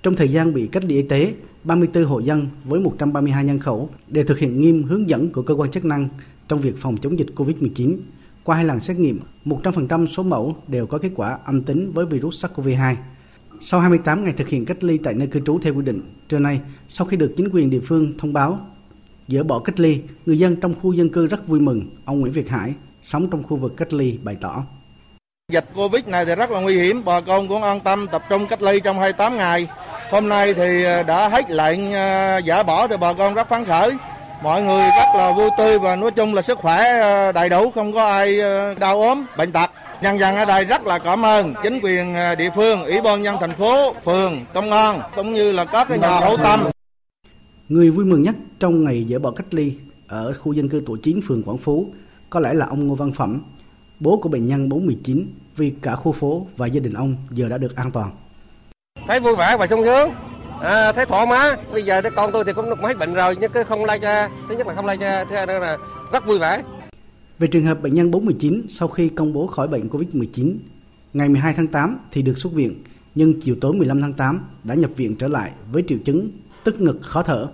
[0.03, 1.33] Trong thời gian bị cách ly y tế,
[1.63, 5.53] 34 hộ dân với 132 nhân khẩu đều thực hiện nghiêm hướng dẫn của cơ
[5.53, 6.09] quan chức năng
[6.47, 7.97] trong việc phòng chống dịch COVID-19.
[8.43, 12.05] Qua hai lần xét nghiệm, 100% số mẫu đều có kết quả âm tính với
[12.05, 12.95] virus SARS-CoV-2.
[13.61, 16.39] Sau 28 ngày thực hiện cách ly tại nơi cư trú theo quy định, trưa
[16.39, 18.59] nay, sau khi được chính quyền địa phương thông báo
[19.27, 21.89] dỡ bỏ cách ly, người dân trong khu dân cư rất vui mừng.
[22.05, 22.73] Ông Nguyễn Việt Hải,
[23.11, 24.63] sống trong khu vực cách ly bày tỏ.
[25.51, 28.47] Dịch Covid này thì rất là nguy hiểm, bà con cũng an tâm tập trung
[28.47, 29.67] cách ly trong 28 ngày.
[30.11, 33.65] Hôm nay thì ờ, đã hết lệnh ờ, giả bỏ thì bà con rất phấn
[33.65, 33.91] khởi.
[34.43, 37.71] Mọi người rất là vui tươi và nói chung là sức khỏe ờ, đầy đủ,
[37.71, 38.39] không có ai
[38.79, 39.71] đau ốm, bệnh tật.
[40.01, 43.35] Nhân dân ở đây rất là cảm ơn chính quyền địa phương, ủy ban nhân
[43.39, 46.59] thành phố, phường, công an cũng như là các cái nhà hảo tâm.
[47.69, 49.73] Người vui mừng nhất trong ngày dỡ bỏ cách ly
[50.07, 51.93] ở khu dân cư tổ 9 phường Quảng Phú
[52.29, 53.41] có lẽ là ông Ngô Văn Phẩm,
[53.99, 57.57] bố của bệnh nhân 419 vì cả khu phố và gia đình ông giờ đã
[57.57, 58.11] được an toàn.
[59.07, 60.09] Thấy vui vẻ và sung sướng,
[60.61, 61.51] à, thấy thoải mái.
[61.71, 64.55] Bây giờ con tôi thì cũng hết bệnh rồi nhưng cứ không lây cho, thứ
[64.57, 65.77] nhất là không lây cho, thứ hai là
[66.11, 66.63] rất vui vẻ.
[67.39, 70.57] Về trường hợp bệnh nhân 419 sau khi công bố khỏi bệnh COVID-19,
[71.13, 72.83] ngày 12 tháng 8 thì được xuất viện,
[73.15, 76.31] nhưng chiều tối 15 tháng 8 đã nhập viện trở lại với triệu chứng
[76.63, 77.47] tức ngực, khó thở.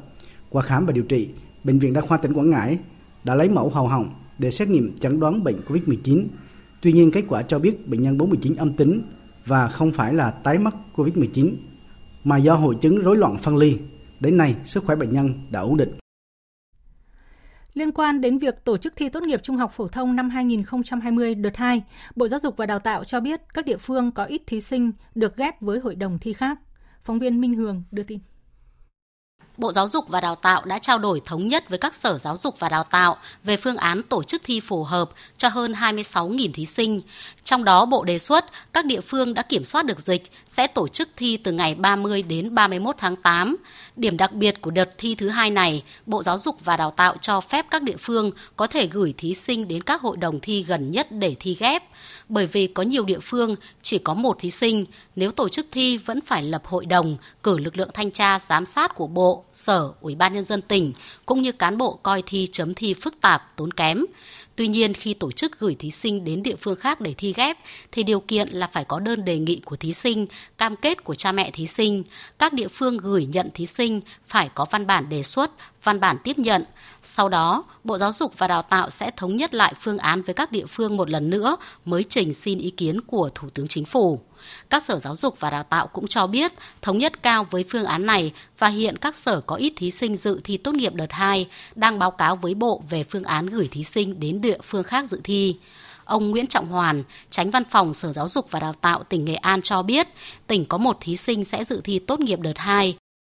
[0.49, 1.29] Qua khám và điều trị,
[1.63, 2.77] Bệnh viện Đa khoa tỉnh Quảng Ngãi
[3.23, 6.27] đã lấy mẫu hầu họng để xét nghiệm chẩn đoán bệnh COVID-19.
[6.81, 9.01] Tuy nhiên, kết quả cho biết bệnh nhân 49 âm tính
[9.45, 11.55] và không phải là tái mắc COVID-19,
[12.23, 13.77] mà do hội chứng rối loạn phân ly.
[14.19, 15.89] Đến nay, sức khỏe bệnh nhân đã ổn định.
[17.73, 21.35] Liên quan đến việc tổ chức thi tốt nghiệp trung học phổ thông năm 2020
[21.35, 21.83] đợt 2,
[22.15, 24.91] Bộ Giáo dục và Đào tạo cho biết các địa phương có ít thí sinh
[25.15, 26.59] được ghép với hội đồng thi khác.
[27.03, 28.19] Phóng viên Minh Hường đưa tin.
[29.57, 32.37] Bộ Giáo dục và Đào tạo đã trao đổi thống nhất với các sở giáo
[32.37, 36.51] dục và đào tạo về phương án tổ chức thi phù hợp cho hơn 26.000
[36.53, 37.01] thí sinh.
[37.43, 40.87] Trong đó, Bộ đề xuất các địa phương đã kiểm soát được dịch sẽ tổ
[40.87, 43.55] chức thi từ ngày 30 đến 31 tháng 8.
[43.95, 47.15] Điểm đặc biệt của đợt thi thứ hai này, Bộ Giáo dục và Đào tạo
[47.21, 50.63] cho phép các địa phương có thể gửi thí sinh đến các hội đồng thi
[50.63, 51.83] gần nhất để thi ghép.
[52.29, 55.97] Bởi vì có nhiều địa phương chỉ có một thí sinh, nếu tổ chức thi
[55.97, 59.91] vẫn phải lập hội đồng, cử lực lượng thanh tra giám sát của Bộ, Sở,
[60.01, 60.93] Ủy ban Nhân dân tỉnh,
[61.25, 64.05] cũng như cán bộ coi thi chấm thi phức tạp, tốn kém.
[64.55, 67.57] Tuy nhiên, khi tổ chức gửi thí sinh đến địa phương khác để thi ghép,
[67.91, 71.15] thì điều kiện là phải có đơn đề nghị của thí sinh, cam kết của
[71.15, 72.03] cha mẹ thí sinh.
[72.39, 75.51] Các địa phương gửi nhận thí sinh phải có văn bản đề xuất,
[75.83, 76.63] văn bản tiếp nhận.
[77.03, 80.33] Sau đó, Bộ Giáo dục và Đào tạo sẽ thống nhất lại phương án với
[80.33, 83.85] các địa phương một lần nữa mới trình xin ý kiến của Thủ tướng Chính
[83.85, 84.21] phủ.
[84.69, 87.85] Các sở giáo dục và đào tạo cũng cho biết thống nhất cao với phương
[87.85, 91.11] án này và hiện các sở có ít thí sinh dự thi tốt nghiệp đợt
[91.11, 94.83] 2 đang báo cáo với Bộ về phương án gửi thí sinh đến địa phương
[94.83, 95.55] khác dự thi.
[96.05, 99.35] Ông Nguyễn Trọng Hoàn, tránh văn phòng Sở Giáo dục và Đào tạo tỉnh Nghệ
[99.35, 100.07] An cho biết,
[100.47, 102.95] tỉnh có một thí sinh sẽ dự thi tốt nghiệp đợt 2.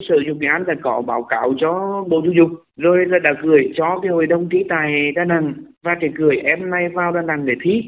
[0.09, 3.31] Sở Dục Nghệ An đã có báo cáo cho Bộ Giáo dục, rồi là đã
[3.43, 7.11] gửi cho cái hội đồng thi tại Đà Nẵng và thì gửi em này vào
[7.11, 7.81] Đà Nẵng để thi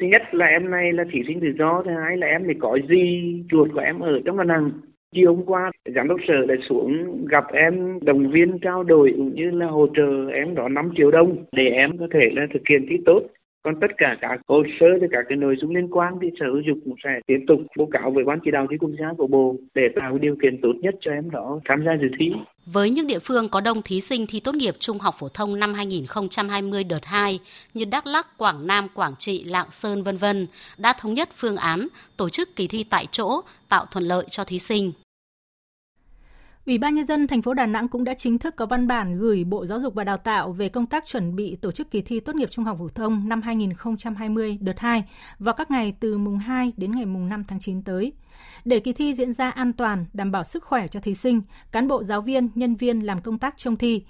[0.00, 2.54] thứ nhất là em này là thí sinh tự do, thứ hai là em thì
[2.60, 4.70] có gì chuột của em ở trong đà nẵng
[5.14, 9.34] chiều hôm qua giám đốc sở đã xuống gặp em, động viên, trao đổi cũng
[9.34, 12.62] như là hỗ trợ em đó 5 triệu đồng để em có thể là thực
[12.68, 13.22] hiện thi tốt
[13.64, 16.46] còn tất cả các hồ sơ và các cái nội dung liên quan thì sở
[16.46, 19.06] giáo dục cũng sẽ tiếp tục báo cáo với ban chỉ đạo thi quốc gia
[19.18, 22.26] của bộ để tạo điều kiện tốt nhất cho em đó tham gia dự thi.
[22.66, 25.58] Với những địa phương có đông thí sinh thi tốt nghiệp trung học phổ thông
[25.58, 27.40] năm 2020 đợt 2
[27.74, 30.46] như Đắk Lắk, Quảng Nam, Quảng Trị, Lạng Sơn vân vân
[30.78, 34.44] đã thống nhất phương án tổ chức kỳ thi tại chỗ tạo thuận lợi cho
[34.44, 34.92] thí sinh.
[36.66, 39.18] Ủy ban nhân dân thành phố Đà Nẵng cũng đã chính thức có văn bản
[39.18, 42.02] gửi Bộ Giáo dục và Đào tạo về công tác chuẩn bị tổ chức kỳ
[42.02, 45.04] thi tốt nghiệp trung học phổ thông năm 2020 đợt 2
[45.38, 48.12] vào các ngày từ mùng 2 đến ngày mùng 5 tháng 9 tới.
[48.64, 51.88] Để kỳ thi diễn ra an toàn, đảm bảo sức khỏe cho thí sinh, cán
[51.88, 54.04] bộ giáo viên, nhân viên làm công tác trông thi,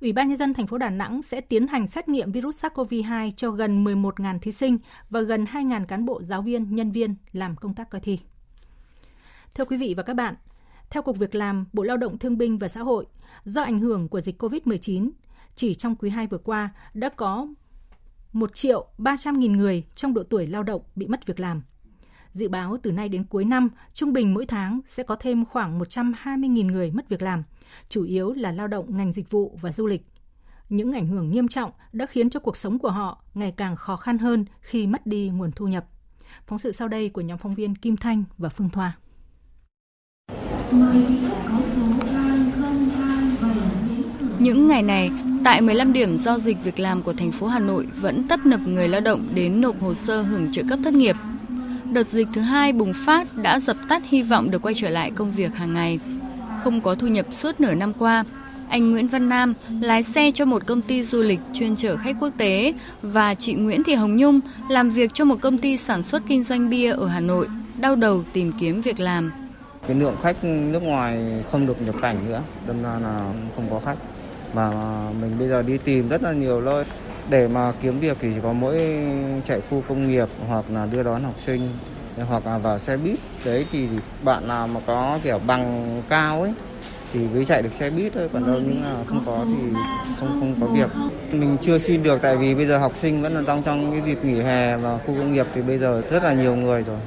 [0.00, 3.30] Ủy ban nhân dân thành phố Đà Nẵng sẽ tiến hành xét nghiệm virus SARS-CoV-2
[3.36, 4.78] cho gần 11.000 thí sinh
[5.10, 8.18] và gần 2.000 cán bộ giáo viên, nhân viên làm công tác coi thi.
[9.54, 10.34] Thưa quý vị và các bạn,
[10.90, 13.06] theo Cục Việc làm, Bộ Lao động Thương binh và Xã hội,
[13.44, 15.10] do ảnh hưởng của dịch COVID-19,
[15.54, 17.48] chỉ trong quý 2 vừa qua đã có
[18.32, 21.62] 1 triệu 300 nghìn người trong độ tuổi lao động bị mất việc làm.
[22.32, 25.78] Dự báo từ nay đến cuối năm, trung bình mỗi tháng sẽ có thêm khoảng
[25.78, 27.42] 120 nghìn người mất việc làm,
[27.88, 30.06] chủ yếu là lao động ngành dịch vụ và du lịch.
[30.68, 33.96] Những ảnh hưởng nghiêm trọng đã khiến cho cuộc sống của họ ngày càng khó
[33.96, 35.86] khăn hơn khi mất đi nguồn thu nhập.
[36.46, 38.96] Phóng sự sau đây của nhóm phóng viên Kim Thanh và Phương Thoa.
[44.38, 45.10] Những ngày này,
[45.44, 48.60] tại 15 điểm giao dịch việc làm của thành phố Hà Nội vẫn tấp nập
[48.66, 51.16] người lao động đến nộp hồ sơ hưởng trợ cấp thất nghiệp.
[51.84, 55.10] Đợt dịch thứ hai bùng phát đã dập tắt hy vọng được quay trở lại
[55.10, 56.00] công việc hàng ngày.
[56.64, 58.24] Không có thu nhập suốt nửa năm qua,
[58.68, 62.16] anh Nguyễn Văn Nam lái xe cho một công ty du lịch chuyên chở khách
[62.20, 66.02] quốc tế và chị Nguyễn Thị Hồng Nhung làm việc cho một công ty sản
[66.02, 67.48] xuất kinh doanh bia ở Hà Nội,
[67.80, 69.47] đau đầu tìm kiếm việc làm
[69.88, 71.18] cái lượng khách nước ngoài
[71.50, 73.96] không được nhập cảnh nữa, đâm ra là không có khách.
[74.52, 74.70] Và
[75.20, 76.84] mình bây giờ đi tìm rất là nhiều nơi.
[77.30, 78.78] Để mà kiếm việc thì chỉ có mỗi
[79.44, 81.70] chạy khu công nghiệp hoặc là đưa đón học sinh,
[82.28, 83.18] hoặc là vào xe buýt.
[83.44, 83.88] Đấy, thì
[84.24, 86.52] bạn nào mà có kiểu bằng cao ấy,
[87.12, 88.28] thì mới chạy được xe buýt thôi.
[88.32, 89.68] Còn đâu những là không có thì
[90.20, 90.90] không không có việc.
[91.32, 94.02] Mình chưa xin được, tại vì bây giờ học sinh vẫn là trong trong cái
[94.06, 96.98] dịp nghỉ hè và khu công nghiệp thì bây giờ rất là nhiều người rồi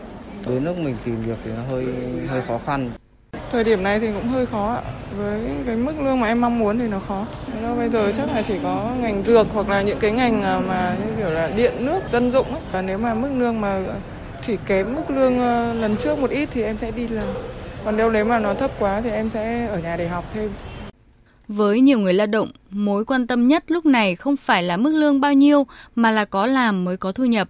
[0.46, 1.86] đến lúc mình tìm việc thì nó hơi
[2.28, 2.92] hơi khó khăn.
[3.52, 4.82] Thời điểm này thì cũng hơi khó ạ.
[5.18, 7.26] Với cái mức lương mà em mong muốn thì nó khó.
[7.62, 10.60] Nó bây giờ chắc là chỉ có ngành dược hoặc là những cái ngành à,
[10.68, 12.62] mà như kiểu là điện nước dân dụng ấy.
[12.72, 13.82] và nếu mà mức lương mà
[14.42, 17.28] chỉ kém mức lương ờ, lần trước một ít thì em sẽ đi làm.
[17.86, 20.50] Còn nếu nếu mà nó thấp quá thì em sẽ ở nhà để học thêm.
[21.48, 24.94] Với nhiều người lao động, mối quan tâm nhất lúc này không phải là mức
[24.94, 27.50] lương bao nhiêu mà là có làm mới có thu nhập.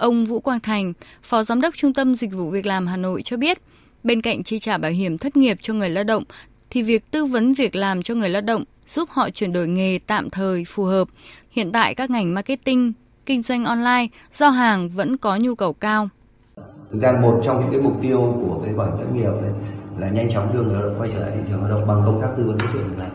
[0.00, 3.22] Ông Vũ Quang Thành, Phó Giám đốc Trung tâm Dịch vụ Việc làm Hà Nội
[3.22, 3.58] cho biết,
[4.04, 6.24] bên cạnh chi trả bảo hiểm thất nghiệp cho người lao động,
[6.70, 9.98] thì việc tư vấn việc làm cho người lao động giúp họ chuyển đổi nghề
[10.06, 11.08] tạm thời phù hợp.
[11.50, 12.92] Hiện tại các ngành marketing,
[13.26, 16.08] kinh doanh online, giao hàng vẫn có nhu cầu cao.
[16.92, 19.52] Thực ra một trong những cái mục tiêu của cái bảo hiểm thất nghiệp đấy
[19.98, 22.02] là nhanh chóng đưa người lao động quay trở lại thị trường lao động bằng
[22.06, 23.10] công tác tư vấn giới thiệu việc làm.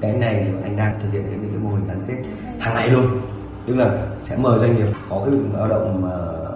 [0.00, 2.16] Cái này thì anh đang thực hiện những cái mô hình gắn kết
[2.60, 3.06] hàng ngày luôn.
[3.66, 6.10] Tức là sẽ mời doanh nghiệp có cái lực lượng lao động mà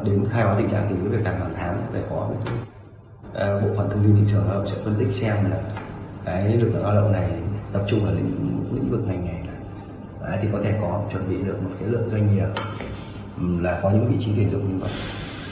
[0.05, 3.69] đến khai báo tình trạng tìm kiếm việc làm hàng tháng phải có uh, bộ
[3.77, 5.61] phận thông tin thị trường lao động sẽ phân tích xem là
[6.25, 7.31] cái lực lượng lao động này
[7.73, 9.59] tập trung vào lĩnh, lĩnh vực ngành nghề này
[10.23, 12.49] Đấy, thì có thể có chuẩn bị được một cái lượng doanh nghiệp
[13.61, 14.91] là có những vị trí tuyển dụng như vậy.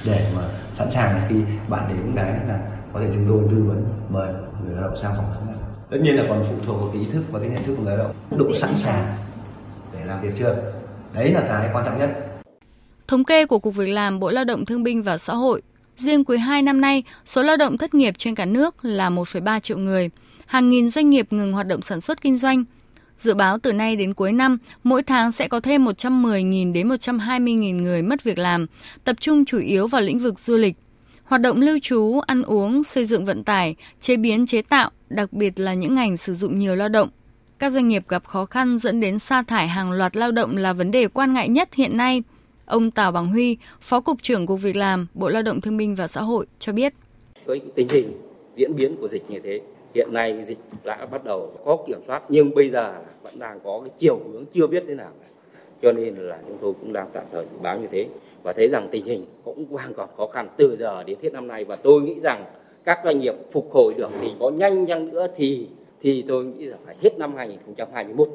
[0.04, 0.42] Để mà
[0.72, 1.36] sẵn sàng là khi
[1.68, 2.60] bạn đến đấy là
[2.92, 4.32] có thể chúng tôi tư vấn mời
[4.64, 5.56] người lao động sang phỏng vấn
[5.90, 7.82] tất nhiên là còn phụ thuộc vào cái ý thức và cái nhận thức của
[7.82, 8.38] người lao động.
[8.38, 9.16] Độ sẵn sàng
[9.92, 10.56] để làm việc chưa?
[11.16, 12.10] Đấy là cái quan trọng nhất
[13.08, 15.62] Thống kê của Cục Việc làm Bộ Lao động Thương binh và Xã hội,
[15.98, 19.60] riêng quý 2 năm nay, số lao động thất nghiệp trên cả nước là 1,3
[19.60, 20.10] triệu người.
[20.46, 22.64] Hàng nghìn doanh nghiệp ngừng hoạt động sản xuất kinh doanh.
[23.18, 27.82] Dự báo từ nay đến cuối năm, mỗi tháng sẽ có thêm 110.000 đến 120.000
[27.82, 28.66] người mất việc làm,
[29.04, 30.76] tập trung chủ yếu vào lĩnh vực du lịch.
[31.24, 35.32] Hoạt động lưu trú, ăn uống, xây dựng vận tải, chế biến chế tạo, đặc
[35.32, 37.08] biệt là những ngành sử dụng nhiều lao động.
[37.58, 40.72] Các doanh nghiệp gặp khó khăn dẫn đến sa thải hàng loạt lao động là
[40.72, 42.22] vấn đề quan ngại nhất hiện nay–
[42.66, 45.94] Ông Tào Bằng Huy, Phó Cục trưởng Cục Việc làm, Bộ Lao động Thương binh
[45.94, 46.92] và Xã hội cho biết.
[47.44, 48.12] Với tình hình
[48.56, 49.60] diễn biến của dịch như thế,
[49.94, 53.80] hiện nay dịch đã bắt đầu có kiểm soát nhưng bây giờ vẫn đang có
[53.80, 55.10] cái chiều hướng chưa biết thế nào.
[55.82, 58.06] Cho nên là chúng tôi cũng đang tạm thời báo như thế
[58.42, 61.48] và thấy rằng tình hình cũng đang còn khó khăn từ giờ đến hết năm
[61.48, 62.44] nay và tôi nghĩ rằng
[62.84, 65.66] các doanh nghiệp phục hồi được thì có nhanh chăng nữa thì
[66.00, 68.28] thì tôi nghĩ là phải hết năm 2021.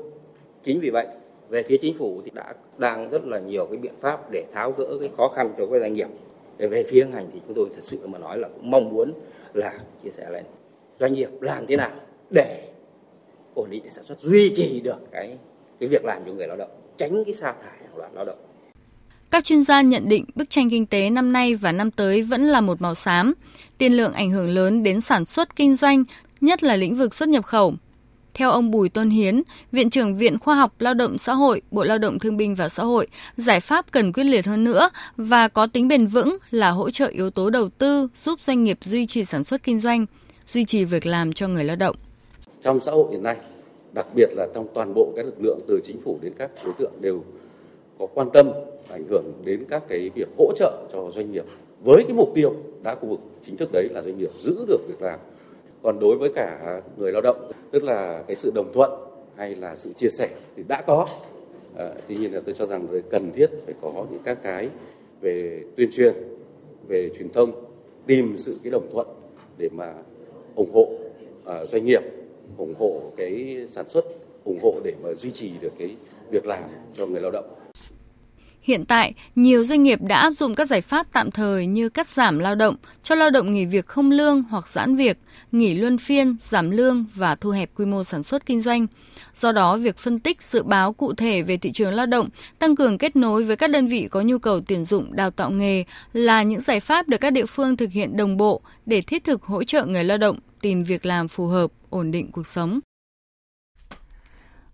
[0.64, 1.08] Chính vì vậy
[1.50, 4.72] về phía chính phủ thì đã đang rất là nhiều cái biện pháp để tháo
[4.72, 6.08] gỡ cái khó khăn cho các doanh nghiệp.
[6.58, 9.14] Để về phía ngành thì chúng tôi thật sự mà nói là cũng mong muốn
[9.54, 10.44] là chia sẻ lên
[11.00, 11.92] doanh nghiệp làm thế nào
[12.30, 12.68] để
[13.56, 15.38] ổn định sản xuất duy trì được cái
[15.80, 18.38] cái việc làm cho người lao động tránh cái sa thải hàng loạt lao động.
[19.32, 22.42] Các chuyên gia nhận định bức tranh kinh tế năm nay và năm tới vẫn
[22.42, 23.34] là một màu xám,
[23.78, 26.04] tiền lượng ảnh hưởng lớn đến sản xuất kinh doanh,
[26.42, 27.74] nhất là lĩnh vực xuất nhập khẩu.
[28.34, 31.84] Theo ông Bùi Tôn Hiến, Viện trưởng Viện Khoa học Lao động Xã hội, Bộ
[31.84, 35.48] Lao động Thương binh và Xã hội, giải pháp cần quyết liệt hơn nữa và
[35.48, 39.06] có tính bền vững là hỗ trợ yếu tố đầu tư giúp doanh nghiệp duy
[39.06, 40.06] trì sản xuất kinh doanh,
[40.48, 41.96] duy trì việc làm cho người lao động.
[42.62, 43.36] Trong xã hội hiện nay,
[43.94, 46.74] đặc biệt là trong toàn bộ các lực lượng từ chính phủ đến các đối
[46.80, 47.24] tượng đều
[48.00, 48.52] có quan tâm
[48.90, 51.44] ảnh hưởng đến các cái việc hỗ trợ cho doanh nghiệp
[51.84, 54.80] với cái mục tiêu đã khu vực chính thức đấy là doanh nghiệp giữ được
[54.88, 55.20] việc làm
[55.84, 58.92] còn đối với cả người lao động tức là cái sự đồng thuận
[59.36, 61.08] hay là sự chia sẻ thì đã có.
[61.78, 64.70] À, tuy nhiên là tôi cho rằng cần thiết phải có những các cái
[65.22, 66.14] về tuyên truyền
[66.88, 67.52] về truyền thông
[68.06, 69.08] tìm sự cái đồng thuận
[69.58, 69.94] để mà
[70.56, 70.92] ủng hộ
[71.46, 72.02] à, doanh nghiệp
[72.58, 74.06] ủng hộ cái sản xuất
[74.44, 75.96] ủng hộ để mà duy trì được cái
[76.30, 76.64] việc làm
[76.94, 77.46] cho người lao động.
[78.62, 82.08] Hiện tại, nhiều doanh nghiệp đã áp dụng các giải pháp tạm thời như cắt
[82.08, 85.18] giảm lao động, cho lao động nghỉ việc không lương hoặc giãn việc,
[85.52, 88.88] nghỉ luân phiên, giảm lương và thu hẹp quy mô sản xuất kinh doanh.
[89.40, 92.76] Do đó, việc phân tích dự báo cụ thể về thị trường lao động, tăng
[92.76, 95.84] cường kết nối với các đơn vị có nhu cầu tuyển dụng đào tạo nghề
[96.14, 99.44] là những giải pháp được các địa phương thực hiện đồng bộ để thiết thực
[99.44, 102.80] hỗ trợ người lao động tìm việc làm phù hợp, ổn định cuộc sống.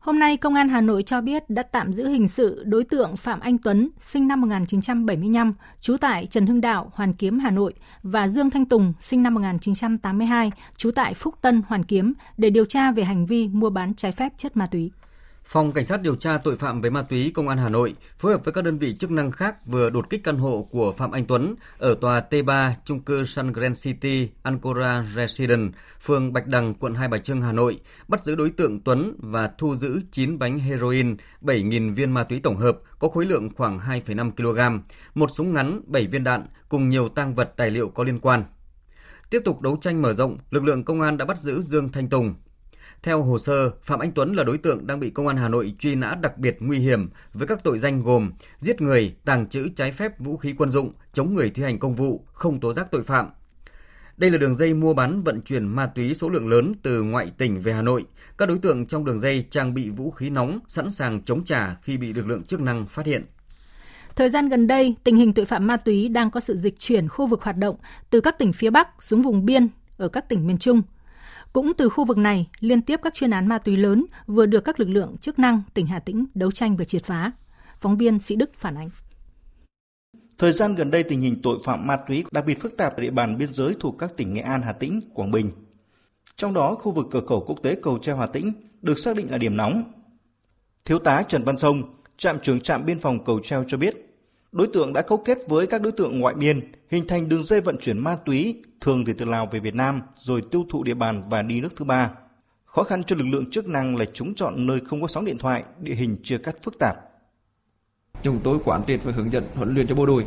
[0.08, 3.16] Hôm nay, Công an Hà Nội cho biết đã tạm giữ hình sự đối tượng
[3.16, 7.74] Phạm Anh Tuấn, sinh năm 1975, trú tại Trần Hưng Đạo, Hoàn Kiếm, Hà Nội,
[8.04, 12.66] và Dương Thanh Tùng, sinh năm 1982, trú tại Phúc Tân, Hoàn Kiếm, để điều
[12.66, 14.92] tra về hành vi mua bán trái phép chất ma túy.
[15.50, 18.32] Phòng Cảnh sát điều tra tội phạm về ma túy Công an Hà Nội phối
[18.32, 21.12] hợp với các đơn vị chức năng khác vừa đột kích căn hộ của Phạm
[21.12, 26.74] Anh Tuấn ở tòa T3 trung cư Sun Grand City Ancora Residence, phường Bạch Đằng,
[26.74, 30.40] quận Hai Bà Trưng, Hà Nội, bắt giữ đối tượng Tuấn và thu giữ 9
[30.40, 34.84] bánh heroin, 7.000 viên ma túy tổng hợp có khối lượng khoảng 2,5 kg,
[35.16, 38.44] một súng ngắn, 7 viên đạn cùng nhiều tang vật tài liệu có liên quan.
[39.30, 42.10] Tiếp tục đấu tranh mở rộng, lực lượng công an đã bắt giữ Dương Thanh
[42.10, 42.36] Tùng,
[43.04, 45.74] theo hồ sơ, Phạm Anh Tuấn là đối tượng đang bị công an Hà Nội
[45.80, 49.70] truy nã đặc biệt nguy hiểm với các tội danh gồm giết người, tàng trữ
[49.76, 52.92] trái phép vũ khí quân dụng, chống người thi hành công vụ, không tố giác
[52.92, 53.30] tội phạm.
[54.18, 57.32] Đây là đường dây mua bán vận chuyển ma túy số lượng lớn từ ngoại
[57.38, 58.06] tỉnh về Hà Nội.
[58.38, 61.76] Các đối tượng trong đường dây trang bị vũ khí nóng sẵn sàng chống trả
[61.82, 63.26] khi bị lực lượng chức năng phát hiện.
[64.16, 67.08] Thời gian gần đây, tình hình tội phạm ma túy đang có sự dịch chuyển
[67.08, 67.76] khu vực hoạt động
[68.10, 69.68] từ các tỉnh phía Bắc xuống vùng biên
[69.98, 70.82] ở các tỉnh miền Trung–
[71.58, 74.62] cũng từ khu vực này, liên tiếp các chuyên án ma túy lớn vừa được
[74.62, 77.32] các lực lượng chức năng tỉnh Hà Tĩnh đấu tranh và triệt phá.
[77.80, 78.90] Phóng viên Sĩ Đức phản ánh.
[80.38, 83.02] Thời gian gần đây tình hình tội phạm ma túy đặc biệt phức tạp tại
[83.02, 85.52] địa bàn biên giới thuộc các tỉnh Nghệ An, Hà Tĩnh, Quảng Bình.
[86.36, 88.52] Trong đó, khu vực cửa khẩu quốc tế cầu treo Hà Tĩnh
[88.82, 89.84] được xác định là điểm nóng.
[90.86, 94.07] Thiếu tá Trần Văn Sông, trạm trưởng trạm biên phòng cầu treo cho biết,
[94.52, 97.62] đối tượng đã cấu kết với các đối tượng ngoại biên, hình thành đường dây
[97.62, 100.94] vận chuyển ma túy, thường thì từ Lào về Việt Nam, rồi tiêu thụ địa
[100.94, 102.12] bàn và đi nước thứ ba.
[102.66, 105.38] Khó khăn cho lực lượng chức năng là chúng chọn nơi không có sóng điện
[105.38, 106.96] thoại, địa hình chia cắt phức tạp.
[108.24, 110.26] Chúng tôi quán triệt và hướng dẫn huấn luyện cho bộ đội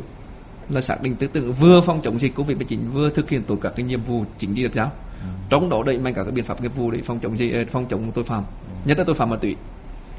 [0.69, 3.73] là xác định tư tưởng vừa phòng chống dịch Covid-19 vừa thực hiện tốt các
[3.75, 4.91] cái nhiệm vụ chính trị được giao.
[5.21, 5.27] Ừ.
[5.49, 7.85] Trong đó đẩy mạnh các cái biện pháp nghiệp vụ để phòng chống dịch, phòng
[7.89, 8.43] chống tội phạm,
[8.85, 9.55] nhất là tội phạm ma túy.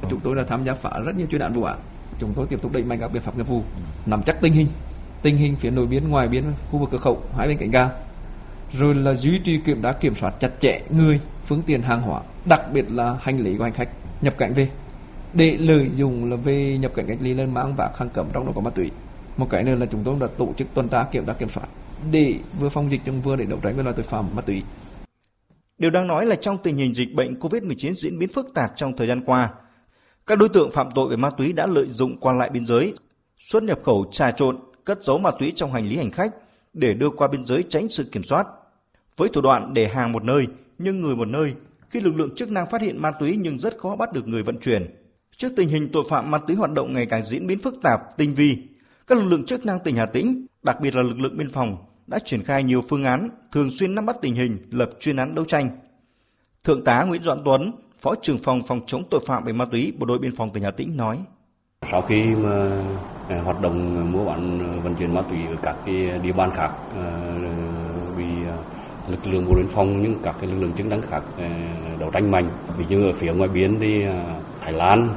[0.02, 0.08] Ừ.
[0.10, 1.78] Chúng tôi đã tham gia phá rất nhiều chuyên án vụ án.
[2.18, 3.62] Chúng tôi tiếp tục đẩy mạnh các biện pháp nghiệp vụ,
[4.06, 4.66] nắm chắc tình hình,
[5.22, 7.88] tình hình phía nội biên, ngoài biên, khu vực cửa khẩu, hai bên cạnh ga,
[8.72, 12.22] rồi là duy trì kiểm đã kiểm soát chặt chẽ người phương tiện hàng hóa
[12.44, 13.88] đặc biệt là hành lý của hành khách
[14.20, 14.68] nhập cảnh về.
[15.34, 18.46] Để lợi dụng là về nhập cảnh cách ly lên mang và hàng cấm trong
[18.46, 18.90] đó có ma túy.
[19.36, 21.66] Một cái nữa là chúng tôi đã tổ chức tuần tra kiểm tra kiểm soát
[22.10, 24.62] để vừa phòng dịch nhưng vừa để đấu tranh với loại tội phạm ma túy.
[25.78, 28.96] Điều đang nói là trong tình hình dịch bệnh COVID-19 diễn biến phức tạp trong
[28.96, 29.50] thời gian qua,
[30.26, 32.94] các đối tượng phạm tội về ma túy đã lợi dụng qua lại biên giới,
[33.38, 36.32] xuất nhập khẩu trà trộn, cất giấu ma túy trong hành lý hành khách
[36.72, 38.46] để đưa qua biên giới tránh sự kiểm soát.
[39.16, 40.46] Với thủ đoạn để hàng một nơi
[40.78, 41.54] nhưng người một nơi,
[41.90, 44.42] khi lực lượng chức năng phát hiện ma túy nhưng rất khó bắt được người
[44.42, 44.96] vận chuyển.
[45.36, 48.00] Trước tình hình tội phạm ma túy hoạt động ngày càng diễn biến phức tạp,
[48.16, 48.56] tinh vi,
[49.06, 51.76] các lực lượng chức năng tỉnh Hà Tĩnh, đặc biệt là lực lượng biên phòng,
[52.06, 55.34] đã triển khai nhiều phương án, thường xuyên nắm bắt tình hình, lập chuyên án
[55.34, 55.70] đấu tranh.
[56.64, 57.72] Thượng tá Nguyễn Doãn Tuấn,
[58.02, 60.62] Phó trưởng phòng phòng chống tội phạm về ma túy, Bộ đội biên phòng tỉnh
[60.62, 61.18] Hà Tĩnh nói:
[61.90, 62.70] Sau khi mà
[63.28, 66.50] à, hoạt động mua bán à, vận chuyển ma túy ở các cái địa bàn
[66.54, 67.20] khác à,
[68.16, 68.30] vì bị
[69.08, 71.22] lực lượng bộ đội biên phòng nhưng các cái lực lượng chức năng khác
[71.98, 72.48] đấu tranh mạnh.
[72.78, 74.04] Ví dụ ở phía ngoài biên thì
[74.60, 75.08] Thái Lan,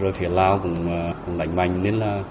[0.00, 0.76] rồi phía Lào cũng
[1.26, 1.82] cũng đánh mạnh.
[1.82, 2.22] Nên là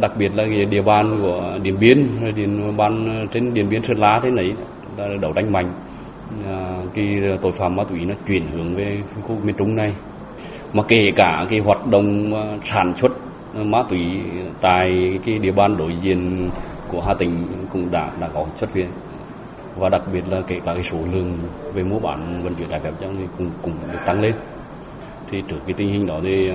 [0.00, 2.46] đặc biệt là địa bàn của Điện Biên, rồi địa
[2.76, 4.54] bàn trên Điện Biên Sơn La thế này
[5.20, 5.72] đấu tranh mạnh.
[6.44, 9.94] Ờ, cái ờ, tội phạm ma túy nó chuyển hướng về khu miền Trung này.
[10.72, 13.12] Mà kể cả cái hoạt động ờ, sản xuất
[13.54, 14.00] ma túy
[14.60, 16.50] tại cái địa bàn đối diện
[16.88, 18.88] của Hà Tĩnh cũng đã đã có xuất hiện.
[19.76, 21.38] Và đặc biệt là kể cả cái số lượng
[21.74, 24.34] về mua bán, vận chuyển trái phép trong thì cũng cũng được tăng lên.
[25.30, 26.50] Thì trước cái tình hình đó thì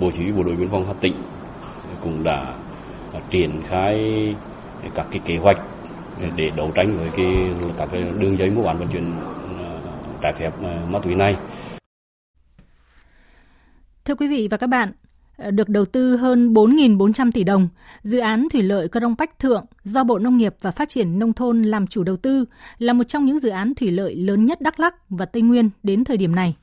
[0.00, 1.14] bộ chỉ huy bộ đội biên phòng hà tĩnh
[2.04, 2.54] cũng đã
[3.30, 3.96] triển khai
[4.94, 5.58] các cái kế hoạch
[6.36, 7.26] để đấu tranh với cái
[7.78, 9.06] các cái đường dây mua bán vận chuyển
[9.58, 9.80] ờ,
[10.22, 11.36] trái phép ờ, ma túy này.
[14.04, 14.92] Thưa quý vị và các bạn,
[15.36, 17.68] ờ, được đầu tư hơn 4.400 tỷ đồng.
[18.02, 21.32] Dự án thủy lợi Crong Bách Thượng do Bộ Nông nghiệp và Phát triển Nông
[21.32, 22.44] thôn làm chủ đầu tư
[22.78, 25.70] là một trong những dự án thủy lợi lớn nhất Đắk Lắc và Tây Nguyên
[25.82, 26.56] đến thời điểm này.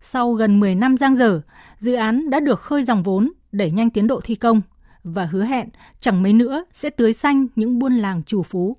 [0.00, 1.40] Sau gần 10 năm giang dở,
[1.78, 4.62] dự án đã được khơi dòng vốn, đẩy nhanh tiến độ thi công
[5.12, 5.68] và hứa hẹn
[6.00, 8.76] chẳng mấy nữa sẽ tưới xanh những buôn làng chủ phú.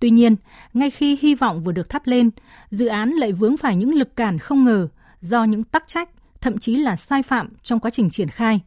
[0.00, 0.36] Tuy nhiên,
[0.74, 2.30] ngay khi hy vọng vừa được thắp lên,
[2.70, 4.88] dự án lại vướng phải những lực cản không ngờ
[5.20, 8.60] do những tắc trách thậm chí là sai phạm trong quá trình triển khai,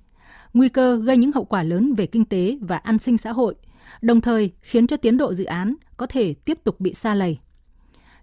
[0.53, 3.55] nguy cơ gây những hậu quả lớn về kinh tế và an sinh xã hội,
[4.01, 7.39] đồng thời khiến cho tiến độ dự án có thể tiếp tục bị xa lầy.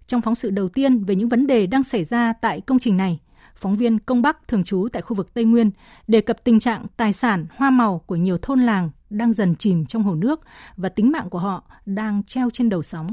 [0.07, 2.97] Trong phóng sự đầu tiên về những vấn đề đang xảy ra tại công trình
[2.97, 3.19] này,
[3.59, 5.71] phóng viên Công Bắc thường trú tại khu vực Tây Nguyên
[6.07, 9.85] đề cập tình trạng tài sản hoa màu của nhiều thôn làng đang dần chìm
[9.85, 10.41] trong hồ nước
[10.77, 13.07] và tính mạng của họ đang treo trên đầu sóng.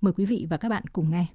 [0.00, 1.26] Mời quý vị và các bạn cùng nghe.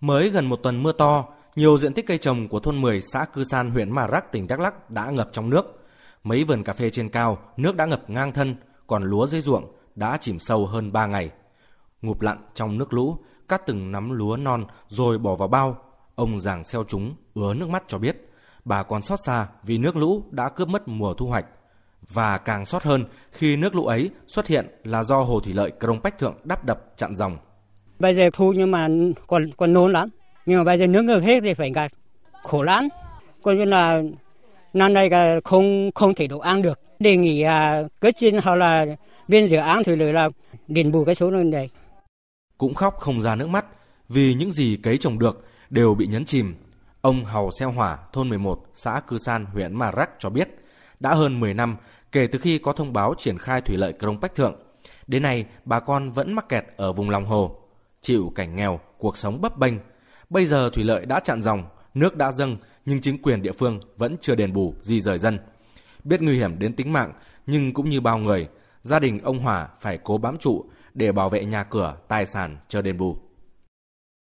[0.00, 1.24] Mới gần một tuần mưa to,
[1.56, 4.46] nhiều diện tích cây trồng của thôn 10 xã Cư San huyện Mà Rắc tỉnh
[4.46, 5.86] Đắk Lắk đã ngập trong nước.
[6.24, 8.56] Mấy vườn cà phê trên cao, nước đã ngập ngang thân,
[8.86, 11.30] còn lúa dưới ruộng đã chìm sâu hơn 3 ngày.
[12.02, 13.16] Ngụp lặn trong nước lũ,
[13.48, 15.89] cắt từng nắm lúa non rồi bỏ vào bao.
[16.20, 18.16] Ông giàng xeo chúng, ứa nước mắt cho biết,
[18.64, 21.44] bà còn xót xa vì nước lũ đã cướp mất mùa thu hoạch.
[22.08, 25.72] Và càng xót hơn khi nước lũ ấy xuất hiện là do hồ thủy lợi
[25.80, 27.38] Crong Bách Thượng đắp đập chặn dòng.
[27.98, 28.88] Bây giờ thu nhưng mà
[29.26, 30.08] còn còn nôn lắm
[30.46, 31.88] nhưng mà bây giờ nước ngược hết thì phải cả
[32.42, 32.88] khổ lắm
[33.42, 34.02] coi như là
[34.72, 35.10] năm nay
[35.44, 38.86] không không thể đủ ăn được đề nghị à, cấp trên hoặc là
[39.28, 40.30] bên dự án thủy lợi là
[40.68, 41.70] đền bù cái số này
[42.58, 43.64] cũng khóc không ra nước mắt
[44.08, 46.54] vì những gì cấy trồng được đều bị nhấn chìm
[47.00, 50.48] ông Hầu Xeo Hỏa thôn 11 xã Cư San huyện Mà Rắc cho biết
[51.00, 51.76] đã hơn 10 năm
[52.12, 54.56] kể từ khi có thông báo triển khai thủy lợi Crong Bách Thượng
[55.06, 57.56] đến nay bà con vẫn mắc kẹt ở vùng lòng hồ
[58.02, 59.74] chịu cảnh nghèo cuộc sống bấp bênh
[60.30, 61.64] Bây giờ thủy lợi đã chặn dòng,
[61.94, 62.56] nước đã dâng
[62.86, 65.38] nhưng chính quyền địa phương vẫn chưa đền bù di rời dân.
[66.04, 67.12] Biết nguy hiểm đến tính mạng
[67.46, 68.48] nhưng cũng như bao người,
[68.82, 70.64] gia đình ông Hòa phải cố bám trụ
[70.94, 73.16] để bảo vệ nhà cửa, tài sản chờ đền bù.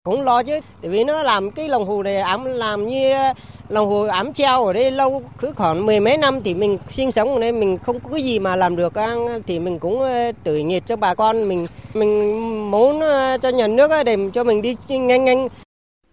[0.08, 3.32] Cũng lo chứ, tại vì nó làm cái lòng hồ này ấm làm như ờ,
[3.68, 7.12] lòng hồ ấm treo ở đây lâu cứ khoảng mười mấy năm thì mình sinh
[7.12, 10.00] sống ở đây mình không có cái gì mà làm được ờ, thì mình cũng
[10.00, 13.00] ờ, tự nghiệp cho bà con mình mình muốn
[13.42, 15.48] cho nhà nước để cho mình đi nhanh nhanh.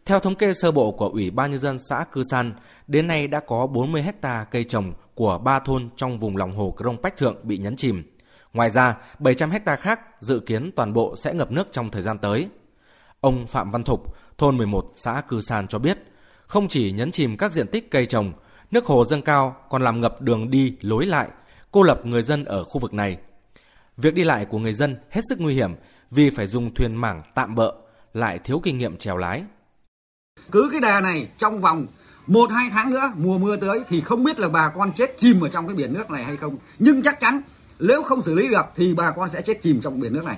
[0.06, 2.54] Theo thống kê sơ bộ của Ủy ban nhân dân xã Cư San,
[2.88, 6.76] đến nay đã có 40 hecta cây trồng của ba thôn trong vùng lòng hồ
[6.78, 8.04] Crong Bách Thượng bị nhấn chìm.
[8.54, 12.18] Ngoài ra, 700 hecta khác dự kiến toàn bộ sẽ ngập nước trong thời gian
[12.18, 12.48] tới.
[13.22, 15.98] Ông Phạm Văn Thục, thôn 11 xã Cư San cho biết,
[16.48, 18.34] không chỉ nhấn chìm các diện tích cây trồng,
[18.72, 21.28] nước hồ dâng cao còn làm ngập đường đi lối lại,
[21.72, 23.18] cô lập người dân ở khu vực này.
[23.98, 25.72] Việc đi lại của người dân hết sức nguy hiểm
[26.12, 27.74] vì phải dùng thuyền mảng tạm bợ,
[28.14, 29.44] lại thiếu kinh nghiệm chèo lái.
[30.52, 31.88] Cứ cái đà này trong vòng
[32.28, 35.42] một hai tháng nữa mùa mưa tới thì không biết là bà con chết chìm
[35.42, 37.42] ở trong cái biển nước này hay không nhưng chắc chắn
[37.80, 40.38] nếu không xử lý được thì bà con sẽ chết chìm trong biển nước này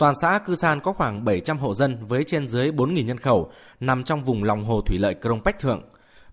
[0.00, 3.52] Toàn xã Cư San có khoảng 700 hộ dân với trên dưới 4.000 nhân khẩu
[3.80, 5.82] nằm trong vùng lòng hồ thủy lợi Krông Pách Thượng.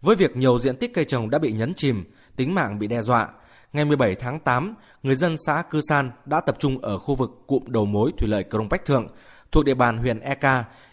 [0.01, 2.03] Với việc nhiều diện tích cây trồng đã bị nhấn chìm,
[2.35, 3.27] tính mạng bị đe dọa,
[3.73, 7.31] ngày 17 tháng 8, người dân xã Cư San đã tập trung ở khu vực
[7.47, 9.07] cụm đầu mối thủy lợi Krông Pách Thượng
[9.51, 10.45] thuộc địa bàn huyện EK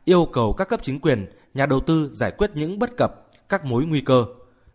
[0.05, 3.11] yêu cầu các cấp chính quyền, nhà đầu tư giải quyết những bất cập,
[3.49, 4.25] các mối nguy cơ.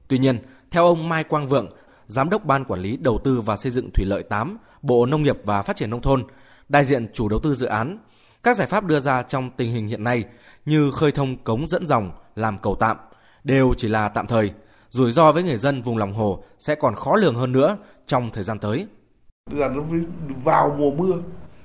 [0.07, 0.39] Tuy nhiên,
[0.71, 1.69] theo ông Mai Quang Vượng,
[2.07, 5.23] Giám đốc Ban Quản lý Đầu tư và Xây dựng Thủy lợi 8, Bộ Nông
[5.23, 6.23] nghiệp và Phát triển Nông thôn,
[6.69, 7.97] đại diện chủ đầu tư dự án,
[8.43, 10.23] các giải pháp đưa ra trong tình hình hiện nay
[10.65, 12.97] như khơi thông cống dẫn dòng, làm cầu tạm
[13.43, 14.53] đều chỉ là tạm thời.
[14.89, 18.29] Rủi ro với người dân vùng lòng hồ sẽ còn khó lường hơn nữa trong
[18.33, 18.87] thời gian tới.
[19.51, 19.83] Là nó
[20.43, 21.13] vào mùa mưa,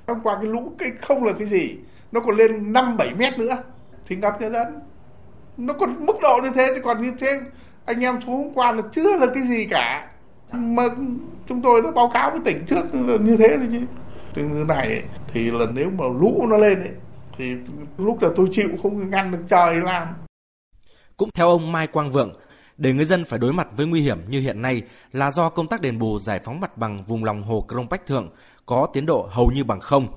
[0.07, 1.75] hôm qua cái lũ cái không là cái gì,
[2.11, 3.57] nó còn lên 5 7 mét nữa
[4.07, 4.79] thì ngập nhà dân.
[5.57, 7.39] Nó còn mức độ như thế thì còn như thế
[7.85, 10.11] anh em xuống hôm qua là chưa là cái gì cả
[10.53, 10.83] mà
[11.47, 13.79] chúng tôi đã báo cáo với tỉnh trước như thế rồi chứ
[14.43, 16.91] như này thì là nếu mà lũ nó lên ấy,
[17.37, 17.55] thì
[17.97, 20.07] lúc là tôi chịu không ngăn được trời làm.
[21.17, 22.31] Cũng theo ông Mai Quang Vượng,
[22.77, 24.81] để người dân phải đối mặt với nguy hiểm như hiện nay
[25.11, 28.05] là do công tác đền bù giải phóng mặt bằng vùng lòng hồ Crong Bách
[28.05, 28.29] Thượng
[28.65, 30.07] có tiến độ hầu như bằng không.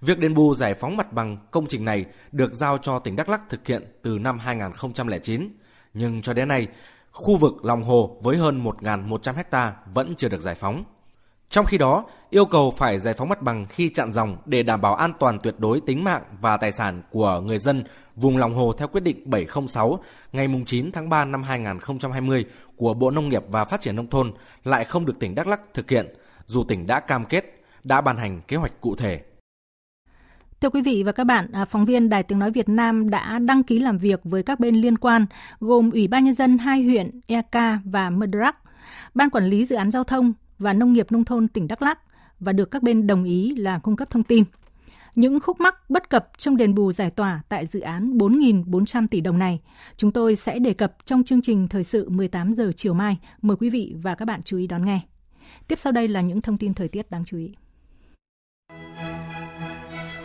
[0.00, 3.28] Việc đền bù giải phóng mặt bằng công trình này được giao cho tỉnh Đắk
[3.28, 5.48] Lắk thực hiện từ năm 2009,
[5.94, 6.68] nhưng cho đến nay,
[7.12, 10.84] khu vực lòng hồ với hơn 1.100 ha vẫn chưa được giải phóng.
[11.50, 14.80] Trong khi đó, yêu cầu phải giải phóng mặt bằng khi chặn dòng để đảm
[14.80, 17.84] bảo an toàn tuyệt đối tính mạng và tài sản của người dân
[18.16, 19.98] vùng lòng hồ theo quyết định 706
[20.32, 22.44] ngày 9 tháng 3 năm 2020
[22.76, 24.32] của Bộ Nông nghiệp và Phát triển Nông thôn
[24.64, 26.06] lại không được tỉnh Đắk lắc thực hiện,
[26.46, 29.20] dù tỉnh đã cam kết, đã ban hành kế hoạch cụ thể.
[30.60, 33.38] Thưa quý vị và các bạn, à, phóng viên Đài Tiếng Nói Việt Nam đã
[33.38, 35.26] đăng ký làm việc với các bên liên quan,
[35.60, 38.26] gồm Ủy ban Nhân dân hai huyện Eka và Mơ
[39.14, 41.98] Ban Quản lý Dự án Giao thông, và Nông nghiệp Nông thôn tỉnh Đắk Lắk
[42.40, 44.44] và được các bên đồng ý là cung cấp thông tin.
[45.14, 49.20] Những khúc mắc bất cập trong đền bù giải tỏa tại dự án 4.400 tỷ
[49.20, 49.60] đồng này,
[49.96, 53.18] chúng tôi sẽ đề cập trong chương trình thời sự 18 giờ chiều mai.
[53.42, 55.00] Mời quý vị và các bạn chú ý đón nghe.
[55.68, 57.54] Tiếp sau đây là những thông tin thời tiết đáng chú ý.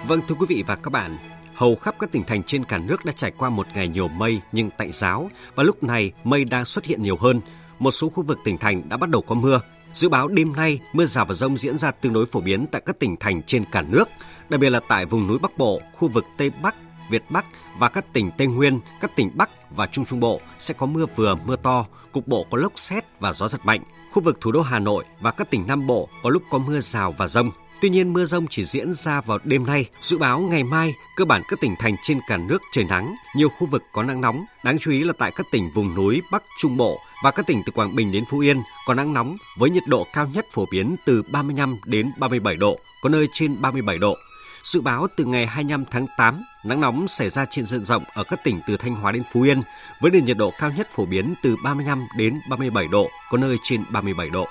[0.08, 1.12] Vâng thưa quý vị và các bạn,
[1.54, 4.42] hầu khắp các tỉnh thành trên cả nước đã trải qua một ngày nhiều mây
[4.52, 7.42] nhưng tạnh giáo và lúc này mây đang xuất hiện nhiều hơn.
[7.80, 9.60] Một số khu vực tỉnh thành đã bắt đầu có mưa,
[9.96, 12.82] Dự báo đêm nay mưa rào và rông diễn ra tương đối phổ biến tại
[12.86, 14.10] các tỉnh thành trên cả nước,
[14.50, 16.76] đặc biệt là tại vùng núi Bắc Bộ, khu vực Tây Bắc,
[17.10, 17.46] Việt Bắc
[17.80, 21.06] và các tỉnh Tây Nguyên, các tỉnh Bắc và Trung Trung Bộ sẽ có mưa
[21.16, 23.82] vừa mưa to, cục bộ có lốc xét và gió giật mạnh.
[24.12, 26.80] Khu vực thủ đô Hà Nội và các tỉnh Nam Bộ có lúc có mưa
[26.80, 27.52] rào và rông.
[27.86, 29.90] Tuy nhiên mưa rông chỉ diễn ra vào đêm nay.
[30.02, 33.50] Dự báo ngày mai, cơ bản các tỉnh thành trên cả nước trời nắng, nhiều
[33.50, 34.46] khu vực có nắng nóng.
[34.64, 37.62] Đáng chú ý là tại các tỉnh vùng núi Bắc Trung Bộ và các tỉnh
[37.66, 40.66] từ Quảng Bình đến Phú Yên có nắng nóng với nhiệt độ cao nhất phổ
[40.72, 44.16] biến từ 35 đến 37 độ, có nơi trên 37 độ.
[44.64, 48.24] Dự báo từ ngày 25 tháng 8, nắng nóng xảy ra trên diện rộng ở
[48.24, 49.62] các tỉnh từ Thanh Hóa đến Phú Yên
[50.02, 53.58] với nền nhiệt độ cao nhất phổ biến từ 35 đến 37 độ, có nơi
[53.64, 54.48] trên 37 độ.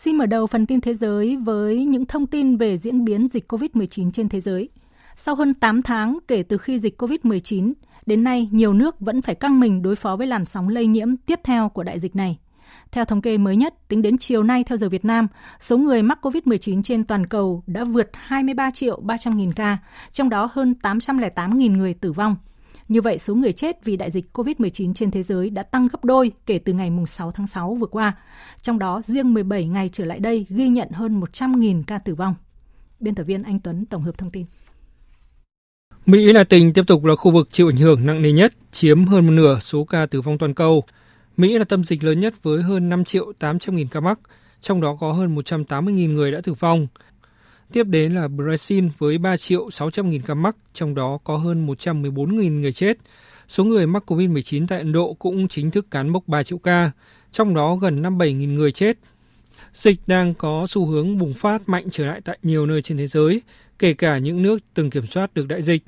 [0.00, 3.52] Xin mở đầu phần tin thế giới với những thông tin về diễn biến dịch
[3.52, 4.68] COVID-19 trên thế giới.
[5.16, 7.72] Sau hơn 8 tháng kể từ khi dịch COVID-19,
[8.06, 11.16] đến nay nhiều nước vẫn phải căng mình đối phó với làn sóng lây nhiễm
[11.16, 12.38] tiếp theo của đại dịch này.
[12.92, 15.28] Theo thống kê mới nhất, tính đến chiều nay theo giờ Việt Nam,
[15.60, 19.78] số người mắc COVID-19 trên toàn cầu đã vượt 23 triệu 300 nghìn ca,
[20.12, 22.36] trong đó hơn 808 nghìn người tử vong.
[22.88, 26.04] Như vậy, số người chết vì đại dịch COVID-19 trên thế giới đã tăng gấp
[26.04, 28.16] đôi kể từ ngày 6 tháng 6 vừa qua.
[28.62, 32.34] Trong đó, riêng 17 ngày trở lại đây ghi nhận hơn 100.000 ca tử vong.
[33.00, 34.44] Biên tập viên Anh Tuấn tổng hợp thông tin.
[36.06, 39.04] Mỹ là tỉnh tiếp tục là khu vực chịu ảnh hưởng nặng nề nhất, chiếm
[39.04, 40.84] hơn một nửa số ca tử vong toàn cầu.
[41.36, 44.18] Mỹ là tâm dịch lớn nhất với hơn 5 triệu 800 nghìn ca mắc,
[44.60, 46.86] trong đó có hơn 180 nghìn người đã tử vong.
[47.72, 51.66] Tiếp đến là Brazil với 3 triệu 600 nghìn ca mắc, trong đó có hơn
[51.66, 52.98] 114 nghìn người chết.
[53.48, 56.90] Số người mắc COVID-19 tại Ấn Độ cũng chính thức cán mốc 3 triệu ca,
[57.32, 58.98] trong đó gần 57 nghìn người chết.
[59.74, 63.06] Dịch đang có xu hướng bùng phát mạnh trở lại tại nhiều nơi trên thế
[63.06, 63.42] giới,
[63.78, 65.82] kể cả những nước từng kiểm soát được đại dịch.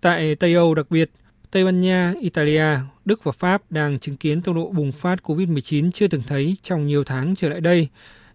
[0.00, 1.10] Tại Tây Âu đặc biệt,
[1.50, 2.64] Tây Ban Nha, Italia,
[3.04, 6.86] Đức và Pháp đang chứng kiến tốc độ bùng phát COVID-19 chưa từng thấy trong
[6.86, 7.88] nhiều tháng trở lại đây.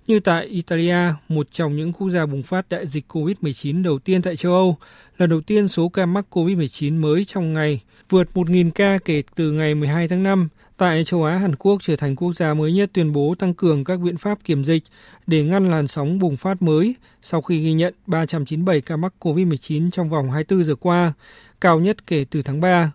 [0.08, 4.22] Như tại Italia, một trong những quốc gia bùng phát đại dịch COVID-19 đầu tiên
[4.22, 4.78] tại châu Âu,
[5.18, 9.52] lần đầu tiên số ca mắc COVID-19 mới trong ngày vượt 1.000 ca kể từ
[9.52, 10.50] ngày 12 tháng 5.
[10.78, 13.84] Tại châu Á, Hàn Quốc trở thành quốc gia mới nhất tuyên bố tăng cường
[13.84, 14.84] các biện pháp kiểm dịch
[15.28, 19.92] để ngăn làn sóng bùng phát mới sau khi ghi nhận 397 ca mắc COVID-19
[19.92, 21.14] trong vòng 24 giờ qua,
[21.62, 22.92] cao nhất kể từ tháng 3.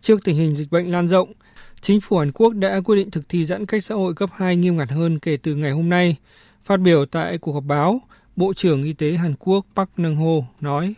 [0.00, 1.32] Trước tình hình dịch bệnh lan rộng,
[1.80, 4.56] chính phủ Hàn Quốc đã quyết định thực thi giãn cách xã hội cấp 2
[4.56, 6.16] nghiêm ngặt hơn kể từ ngày hôm nay.
[6.64, 8.00] Phát biểu tại cuộc họp báo,
[8.36, 10.94] Bộ trưởng Y tế Hàn Quốc Park Nung-ho nói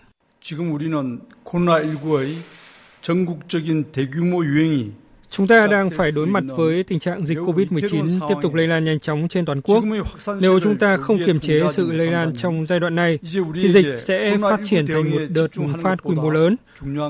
[5.30, 8.84] Chúng ta đang phải đối mặt với tình trạng dịch COVID-19 tiếp tục lây lan
[8.84, 9.84] nhanh chóng trên toàn quốc.
[10.40, 13.18] Nếu chúng ta không kiềm chế sự lây lan trong giai đoạn này,
[13.54, 16.56] thì dịch sẽ phát triển thành một đợt bùng phát quy mô lớn.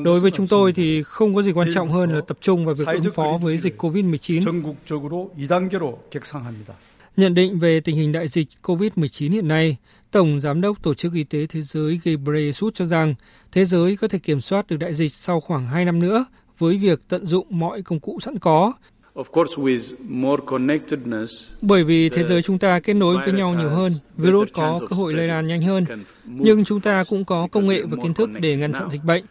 [0.04, 2.74] Đối với chúng tôi thì không có gì quan trọng hơn là tập trung vào
[2.74, 4.62] việc ứng phó với dịch COVID-19.
[7.16, 9.76] Nhận định về tình hình đại dịch COVID-19 hiện nay,
[10.10, 13.14] Tổng Giám đốc Tổ chức Y tế Thế giới Ghebreyesus cho rằng
[13.52, 16.24] thế giới có thể kiểm soát được đại dịch sau khoảng 2 năm nữa
[16.58, 18.72] với việc tận dụng mọi công cụ sẵn có.
[21.62, 24.96] Bởi vì thế giới chúng ta kết nối với nhau nhiều hơn, virus có cơ
[24.96, 25.84] hội lây lan nhanh hơn,
[26.24, 29.24] nhưng chúng ta cũng có công nghệ và kiến thức để ngăn chặn dịch bệnh.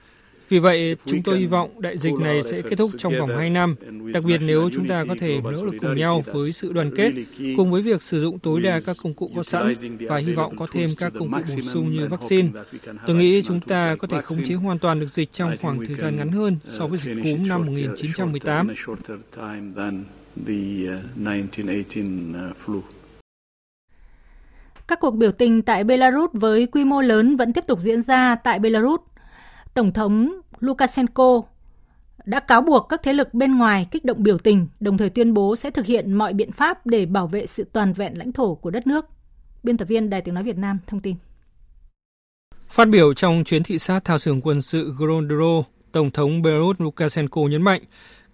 [0.50, 3.50] Vì vậy, chúng tôi hy vọng đại dịch này sẽ kết thúc trong vòng 2
[3.50, 3.76] năm,
[4.14, 7.12] đặc biệt nếu chúng ta có thể nỗ lực cùng nhau với sự đoàn kết,
[7.58, 10.58] cùng với việc sử dụng tối đa các công cụ có sẵn và hy vọng
[10.58, 12.50] có thêm các công cụ bổ sung như vaccine.
[13.08, 15.96] Tôi nghĩ chúng ta có thể khống chế hoàn toàn được dịch trong khoảng thời
[15.96, 18.76] gian ngắn hơn so với dịch cúm năm 1918.
[24.88, 28.36] Các cuộc biểu tình tại Belarus với quy mô lớn vẫn tiếp tục diễn ra
[28.36, 29.00] tại Belarus
[29.76, 31.42] Tổng thống Lukashenko
[32.26, 35.34] đã cáo buộc các thế lực bên ngoài kích động biểu tình, đồng thời tuyên
[35.34, 38.56] bố sẽ thực hiện mọi biện pháp để bảo vệ sự toàn vẹn lãnh thổ
[38.56, 39.06] của đất nước.
[39.64, 41.16] Biên tập viên Đài Tiếng Nói Việt Nam thông tin.
[42.70, 47.42] Phát biểu trong chuyến thị sát thao trường quân sự Grondro, Tổng thống Belarus Lukashenko
[47.42, 47.82] nhấn mạnh,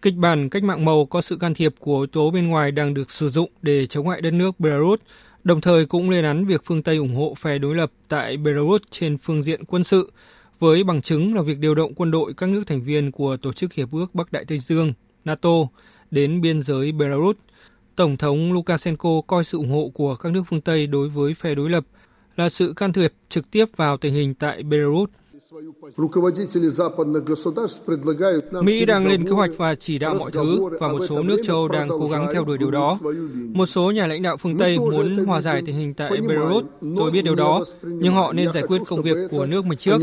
[0.02, 2.94] kịch bản cách mạng màu có sự can thiệp của yếu tố bên ngoài đang
[2.94, 5.00] được sử dụng để chống lại đất nước Belarus,
[5.44, 8.82] đồng thời cũng lên án việc phương Tây ủng hộ phe đối lập tại Belarus
[8.90, 10.12] trên phương diện quân sự,
[10.62, 13.54] với bằng chứng là việc điều động quân đội các nước thành viên của Tổ
[13.54, 14.94] chức Hiệp ước Bắc Đại Tây Dương,
[15.26, 15.50] NATO,
[16.12, 17.36] đến biên giới Belarus.
[17.96, 21.56] Tổng thống Lukashenko coi sự ủng hộ của các nước phương Tây đối với phe
[21.56, 21.84] đối lập
[22.36, 25.10] là sự can thiệp trực tiếp vào tình hình tại Belarus
[28.62, 31.68] Mỹ đang lên kế hoạch và chỉ đạo mọi thứ và một số nước châu
[31.68, 33.00] đang cố gắng theo đuổi điều đó.
[33.34, 36.66] Một số nhà lãnh đạo phương Tây muốn hòa giải tình hình tại Belarus,
[36.98, 40.02] tôi biết điều đó, nhưng họ nên giải quyết công việc của nước mình trước.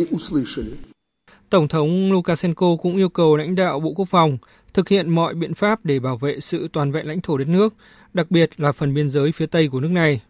[1.50, 4.38] Tổng thống Lukashenko cũng yêu cầu lãnh đạo Bộ Quốc phòng
[4.74, 7.74] thực hiện mọi biện pháp để bảo vệ sự toàn vẹn lãnh thổ đất nước,
[8.14, 10.20] đặc biệt là phần biên giới phía Tây của nước này.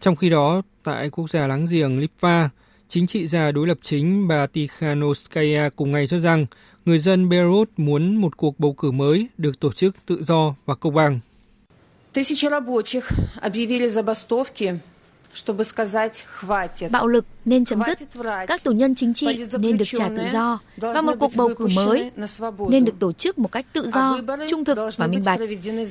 [0.00, 2.50] Trong khi đó, tại quốc gia láng giềng Litva,
[2.92, 6.46] Chính trị gia đối lập chính bà Tikhanovskaya cùng ngày cho rằng
[6.84, 10.74] người dân Belarus muốn một cuộc bầu cử mới được tổ chức tự do và
[10.74, 11.20] công bằng.
[16.90, 17.98] Bạo lực nên chấm dứt,
[18.48, 21.68] các tù nhân chính trị nên được trả tự do và một cuộc bầu cử
[21.76, 22.10] mới
[22.68, 24.20] nên được tổ chức một cách tự do,
[24.50, 25.40] trung thực và minh bạch.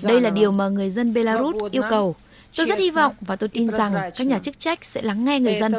[0.03, 2.15] Đây là điều mà người dân Belarus yêu cầu.
[2.57, 5.39] Tôi rất hy vọng và tôi tin rằng các nhà chức trách sẽ lắng nghe
[5.39, 5.73] người dân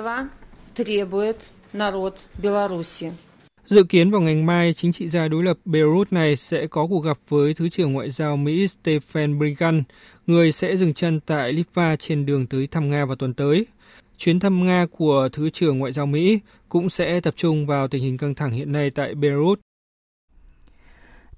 [0.76, 1.36] требует
[1.74, 3.08] народ Беларуси.
[3.66, 7.00] Dự kiến vào ngày mai, chính trị gia đối lập Belarus này sẽ có cuộc
[7.00, 9.84] gặp với Thứ trưởng Ngoại giao Mỹ Stephen Biegun,
[10.28, 13.66] người sẽ dừng chân tại Litva trên đường tới thăm Nga vào tuần tới.
[14.18, 16.40] Chuyến thăm Nga của Thứ trưởng Ngoại giao Mỹ
[16.70, 19.60] cũng sẽ tập trung vào tình hình căng thẳng hiện nay tại Belarus.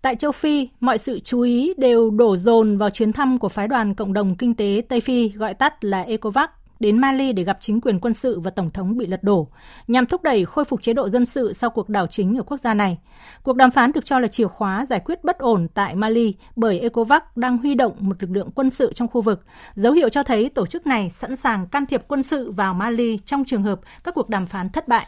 [0.02, 3.68] Tại châu Phi, mọi sự chú ý đều đổ dồn vào chuyến thăm của phái
[3.68, 6.48] đoàn Cộng đồng Kinh tế Tây Phi gọi tắt là ECOWAS
[6.85, 9.49] đến Mali để gặp chính quyền quân sự và tổng thống bị lật đổ,
[9.89, 12.57] nhằm thúc đẩy khôi phục chế độ dân sự sau cuộc đảo chính ở quốc
[12.57, 12.99] gia này.
[13.43, 16.81] Cuộc đàm phán được cho là chìa khóa giải quyết bất ổn tại Mali bởi
[16.81, 20.23] ECOWAS đang huy động một lực lượng quân sự trong khu vực, dấu hiệu cho
[20.23, 23.81] thấy tổ chức này sẵn sàng can thiệp quân sự vào Mali trong trường hợp
[24.05, 25.07] các cuộc đàm phán thất bại.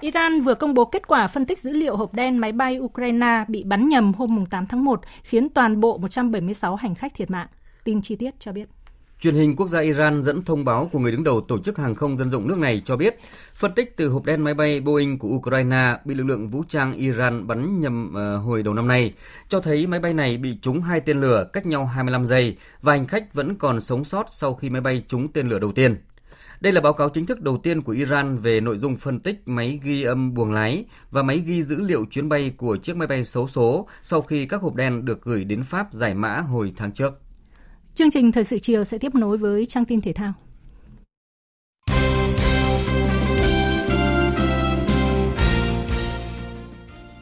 [0.00, 3.44] Iran vừa công bố kết quả phân tích dữ liệu hộp đen máy bay Ukraine
[3.48, 7.46] bị bắn nhầm hôm 8 tháng 1, khiến toàn bộ 176 hành khách thiệt mạng.
[7.84, 8.68] Tin chi tiết cho biết.
[9.24, 11.94] Truyền hình quốc gia Iran dẫn thông báo của người đứng đầu tổ chức hàng
[11.94, 13.18] không dân dụng nước này cho biết,
[13.54, 16.92] phân tích từ hộp đen máy bay Boeing của Ukraine bị lực lượng vũ trang
[16.92, 19.14] Iran bắn nhầm ờ, hồi đầu năm nay,
[19.48, 22.92] cho thấy máy bay này bị trúng hai tên lửa cách nhau 25 giây và
[22.92, 25.96] hành khách vẫn còn sống sót sau khi máy bay trúng tên lửa đầu tiên.
[26.60, 29.42] Đây là báo cáo chính thức đầu tiên của Iran về nội dung phân tích
[29.46, 33.08] máy ghi âm buồng lái và máy ghi dữ liệu chuyến bay của chiếc máy
[33.08, 36.72] bay xấu số sau khi các hộp đen được gửi đến Pháp giải mã hồi
[36.76, 37.23] tháng trước.
[37.94, 40.32] Chương trình Thời sự chiều sẽ tiếp nối với trang tin thể thao.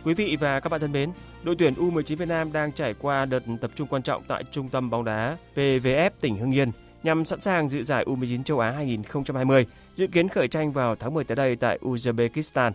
[0.05, 1.11] Quý vị và các bạn thân mến,
[1.43, 4.69] đội tuyển U19 Việt Nam đang trải qua đợt tập trung quan trọng tại Trung
[4.69, 6.71] tâm bóng đá PVF tỉnh Hưng Yên
[7.03, 11.15] nhằm sẵn sàng dự giải U19 châu Á 2020, dự kiến khởi tranh vào tháng
[11.15, 12.73] 10 tới đây tại Uzbekistan.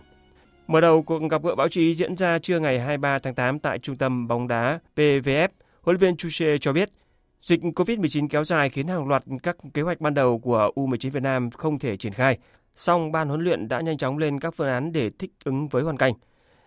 [0.66, 3.78] Mở đầu cuộc gặp gỡ báo chí diễn ra trưa ngày 23 tháng 8 tại
[3.78, 5.48] Trung tâm bóng đá PVF,
[5.82, 6.88] huấn luyện viên Chuse cho biết
[7.42, 11.22] Dịch COVID-19 kéo dài khiến hàng loạt các kế hoạch ban đầu của U19 Việt
[11.22, 12.38] Nam không thể triển khai.
[12.74, 15.82] Song ban huấn luyện đã nhanh chóng lên các phương án để thích ứng với
[15.82, 16.12] hoàn cảnh.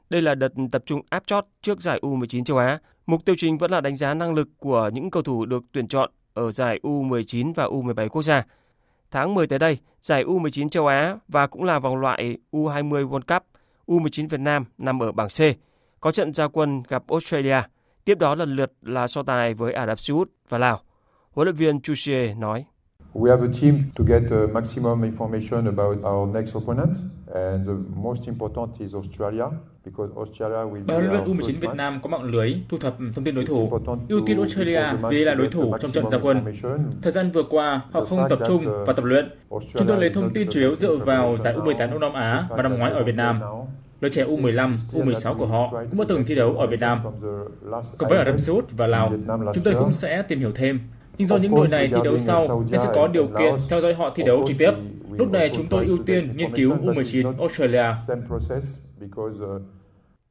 [0.10, 2.80] Đây là đợt tập trung áp chót trước giải U19 châu Á.
[3.06, 5.88] Mục tiêu chính vẫn là đánh giá năng lực của những cầu thủ được tuyển
[5.88, 8.44] chọn ở giải U19 và U17 quốc gia.
[9.12, 13.36] Tháng 10 tới đây, giải U19 châu Á và cũng là vòng loại U20 World
[13.36, 13.44] Cup,
[13.88, 15.40] U19 Việt Nam nằm ở bảng C,
[16.00, 17.62] có trận gia quân gặp Australia.
[18.06, 20.80] Tiếp đó lần lượt là so tài với Ả Rập Xê Út và Lào.
[21.32, 22.66] Huấn luyện viên Chusie nói.
[23.14, 26.90] We have a team to get uh, maximum information about our next opponent
[27.34, 29.46] and the most important is Australia
[29.86, 33.24] because Australia will be huấn luyện U19 Việt Nam có mạng lưới thu thập thông
[33.26, 33.72] tin đối thủ,
[34.10, 36.46] ưu tiên Australia vì là đối thủ trong trận gia quân.
[37.02, 39.30] Thời gian vừa qua, họ không tập trung uh, và tập luyện.
[39.50, 42.64] Chúng tôi lấy thông tin chủ yếu dựa vào giải U18 Đông Nam Á và
[42.64, 43.42] năm ngoái ở Việt Nam.
[44.02, 47.00] Đội trẻ U15, U16 của họ cũng đã từng thi đấu ở Việt Nam.
[47.98, 49.12] Còn với Ả Rập Xê Út và Lào,
[49.54, 50.80] chúng tôi cũng sẽ tìm hiểu thêm.
[51.18, 53.94] Nhưng do những đội này thi đấu sau nên sẽ có điều kiện theo dõi
[53.94, 54.72] họ thi đấu trực tiếp.
[55.12, 57.86] Lúc này chúng tôi ưu tiên nghiên cứu U19 Australia.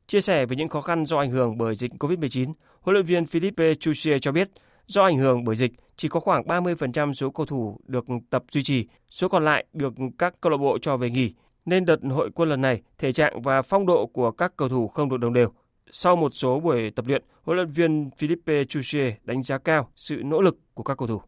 [0.07, 3.27] Chia sẻ về những khó khăn do ảnh hưởng bởi dịch COVID-19, huấn luyện viên
[3.27, 4.51] Philippe Chusier cho biết
[4.87, 8.63] do ảnh hưởng bởi dịch, chỉ có khoảng 30% số cầu thủ được tập duy
[8.63, 11.35] trì, số còn lại được các câu lạc bộ cho về nghỉ
[11.65, 14.89] nên đợt hội quân lần này thể trạng và phong độ của các cầu thủ
[14.89, 15.53] không được đồng đều.
[15.91, 20.23] Sau một số buổi tập luyện, huấn luyện viên Philippe Chuchier đánh giá cao sự
[20.25, 21.21] nỗ lực của các cầu thủ.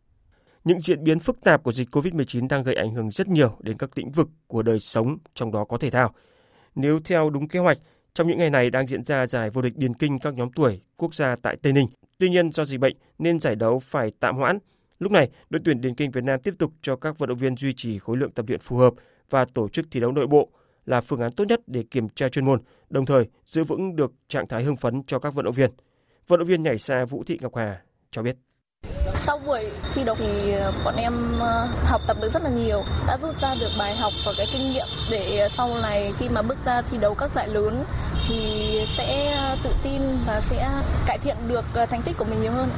[0.64, 3.78] Những diễn biến phức tạp của dịch COVID-19 đang gây ảnh hưởng rất nhiều đến
[3.78, 6.14] các lĩnh vực của đời sống, trong đó có thể thao.
[6.74, 7.78] Nếu theo đúng kế hoạch,
[8.14, 10.80] trong những ngày này đang diễn ra giải vô địch điền kinh các nhóm tuổi
[10.96, 11.86] quốc gia tại Tây Ninh.
[12.18, 14.58] Tuy nhiên do dịch bệnh nên giải đấu phải tạm hoãn.
[14.98, 17.56] Lúc này, đội tuyển điền kinh Việt Nam tiếp tục cho các vận động viên
[17.56, 18.94] duy trì khối lượng tập luyện phù hợp
[19.32, 20.48] và tổ chức thi đấu nội bộ
[20.86, 22.60] là phương án tốt nhất để kiểm tra chuyên môn,
[22.90, 25.70] đồng thời giữ vững được trạng thái hưng phấn cho các vận động viên.
[26.28, 27.80] Vận động viên nhảy xa Vũ Thị Ngọc Hà
[28.10, 28.36] cho biết.
[29.14, 29.60] Sau buổi
[29.94, 33.36] thi đấu thì ờ, bọn em ờ, học tập được rất là nhiều, đã rút
[33.36, 36.58] ra được bài học và cái kinh nghiệm để ờ, sau này khi mà bước
[36.64, 37.84] ra thi đấu các giải lớn
[38.28, 38.36] thì
[38.96, 40.68] sẽ tự tin và sẽ
[41.06, 42.68] cải thiện được thành tích của mình nhiều hơn.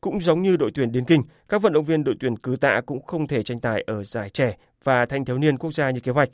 [0.00, 2.80] Cũng giống như đội tuyển Điền Kinh, các vận động viên đội tuyển cử tạ
[2.86, 6.00] cũng không thể tranh tài ở giải trẻ và thanh thiếu niên quốc gia như
[6.00, 6.28] kế hoạch.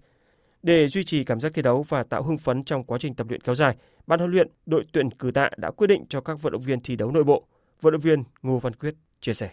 [0.63, 3.27] Để duy trì cảm giác thi đấu và tạo hưng phấn trong quá trình tập
[3.29, 6.43] luyện kéo dài, ban huấn luyện đội tuyển cử tạ đã quyết định cho các
[6.43, 7.43] vận động viên thi đấu nội bộ.
[7.81, 9.51] Vận động viên Ngô Văn Quyết chia sẻ.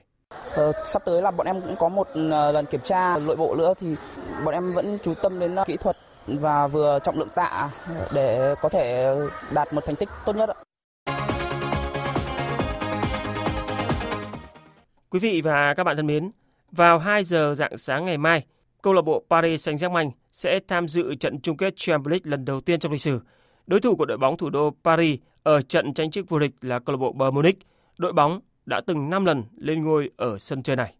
[0.55, 3.55] Ờ, sắp tới là bọn em cũng có một ờ, lần kiểm tra nội bộ
[3.55, 3.95] nữa thì
[4.45, 5.97] bọn em vẫn chú tâm đến ờ, kỹ thuật
[6.27, 7.69] và vừa trọng lượng tạ
[8.13, 9.15] để có thể
[9.53, 10.55] đạt một thành tích tốt nhất ạ.
[15.13, 16.31] Quý vị và các bạn thân mến,
[16.71, 18.45] vào 2 giờ dạng sáng ngày mai,
[18.81, 22.61] câu lạc bộ Paris Saint-Germain sẽ tham dự trận chung kết Champions League lần đầu
[22.61, 23.19] tiên trong lịch sử.
[23.67, 26.79] Đối thủ của đội bóng thủ đô Paris ở trận tranh chức vô địch là
[26.79, 27.57] câu lạc bộ Bayern Munich.
[27.97, 30.95] Đội bóng đã từng 5 lần lên ngôi ở sân chơi này.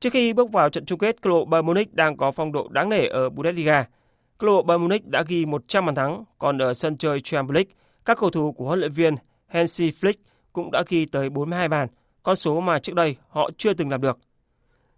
[0.00, 2.52] Trước khi bước vào trận chung kết, câu lạc bộ Bayern Munich đang có phong
[2.52, 3.88] độ đáng nể ở Bundesliga.
[4.38, 7.54] Câu lạc bộ Bayern Munich đã ghi 100 bàn thắng, còn ở sân chơi Champions
[7.54, 7.72] League,
[8.04, 9.14] các cầu thủ của huấn luyện viên
[9.46, 10.14] Hansi Flick
[10.52, 11.88] cũng đã ghi tới 42 bàn,
[12.24, 14.18] con số mà trước đây họ chưa từng làm được.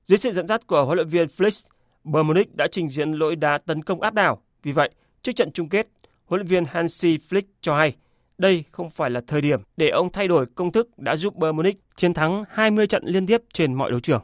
[0.06, 1.66] Dưới sự dẫn dắt của huấn luyện viên Flick,
[2.04, 4.42] Bayern Munich đã trình diễn lỗi đá tấn công áp đảo.
[4.62, 4.90] Vì vậy,
[5.22, 5.88] trước trận chung kết,
[6.26, 7.94] huấn luyện viên Hansi Flick cho hay
[8.38, 11.56] đây không phải là thời điểm để ông thay đổi công thức đã giúp Bayern
[11.56, 14.22] Munich chiến thắng 20 trận liên tiếp trên mọi đấu trường.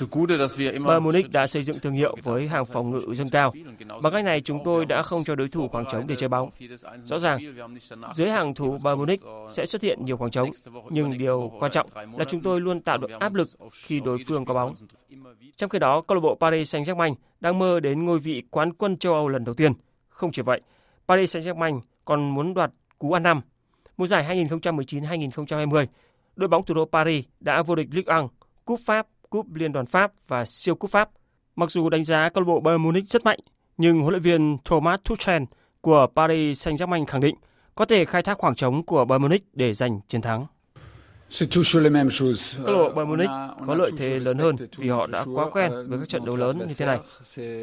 [0.00, 3.54] Bayern Munich đã xây dựng thương hiệu với hàng phòng ngự dâng cao.
[4.02, 6.50] Bằng cách này chúng tôi đã không cho đối thủ khoảng trống để chơi bóng.
[7.04, 7.40] Rõ ràng,
[8.14, 9.20] dưới hàng thủ Bayern Munich
[9.50, 10.50] sẽ xuất hiện nhiều khoảng trống,
[10.90, 14.44] nhưng điều quan trọng là chúng tôi luôn tạo được áp lực khi đối phương
[14.44, 14.74] có bóng.
[15.56, 18.96] Trong khi đó, câu lạc bộ Paris Saint-Germain đang mơ đến ngôi vị quán quân
[18.96, 19.72] châu Âu lần đầu tiên.
[20.08, 20.60] Không chỉ vậy,
[21.08, 23.40] Paris Saint-Germain còn muốn đoạt cú ăn năm.
[23.96, 25.86] Mùa giải 2019-2020,
[26.36, 28.28] đội bóng thủ đô Paris đã vô địch Ligue 1,
[28.64, 31.10] Cúp Pháp cúp Liên đoàn Pháp và siêu cúp Pháp.
[31.56, 33.38] Mặc dù đánh giá câu lạc bộ Bayern Munich rất mạnh,
[33.76, 35.42] nhưng huấn luyện viên Thomas Tuchel
[35.80, 37.34] của Paris Saint-Germain khẳng định
[37.74, 40.46] có thể khai thác khoảng trống của Bayern Munich để giành chiến thắng.
[41.38, 43.30] Câu lạc bộ Bayern Munich
[43.66, 46.58] có lợi thế lớn hơn vì họ đã quá quen với các trận đấu lớn
[46.58, 46.98] như thế này.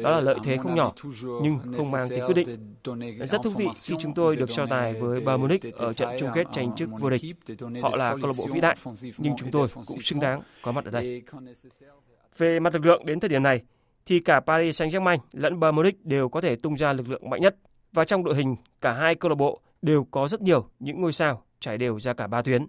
[0.02, 0.92] Đó là lợi thế không nhỏ,
[1.42, 2.76] nhưng không mang tính quyết định.
[3.26, 6.28] Rất thú vị khi chúng tôi được so tài với Bayern Munich ở trận chung
[6.34, 7.22] kết tranh chức vô địch.
[7.82, 8.76] Họ là câu lạc bộ vĩ đại,
[9.18, 11.22] nhưng chúng tôi cũng xứng đáng có mặt ở đây.
[12.38, 13.62] Về mặt lực lượng đến thời điểm này,
[14.06, 17.40] thì cả Paris Saint-Germain lẫn Bayern Munich đều có thể tung ra lực lượng mạnh
[17.40, 17.56] nhất.
[17.92, 21.12] Và trong đội hình, cả hai câu lạc bộ đều có rất nhiều những ngôi
[21.12, 22.66] sao trải đều ra cả ba tuyến.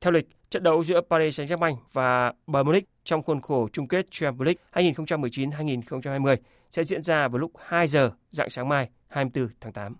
[0.00, 4.06] Theo lịch, trận đấu giữa Paris Saint-Germain và Bayern Munich trong khuôn khổ chung kết
[4.10, 6.36] Champions League 2019-2020
[6.72, 9.96] sẽ diễn ra vào lúc 2 giờ dạng sáng mai 24 tháng 8.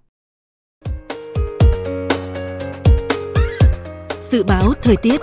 [4.23, 5.21] Dự báo thời tiết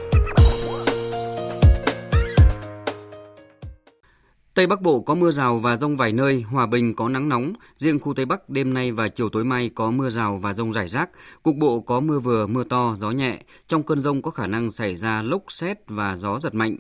[4.56, 7.54] Tây Bắc Bộ có mưa rào và rông vài nơi, Hòa Bình có nắng nóng,
[7.78, 10.74] riêng khu Tây Bắc đêm nay và chiều tối mai có mưa rào và rông
[10.74, 11.10] rải rác,
[11.44, 14.72] cục bộ có mưa vừa, mưa to, gió nhẹ, trong cơn rông có khả năng
[14.72, 16.78] xảy ra lốc xét và gió giật mạnh.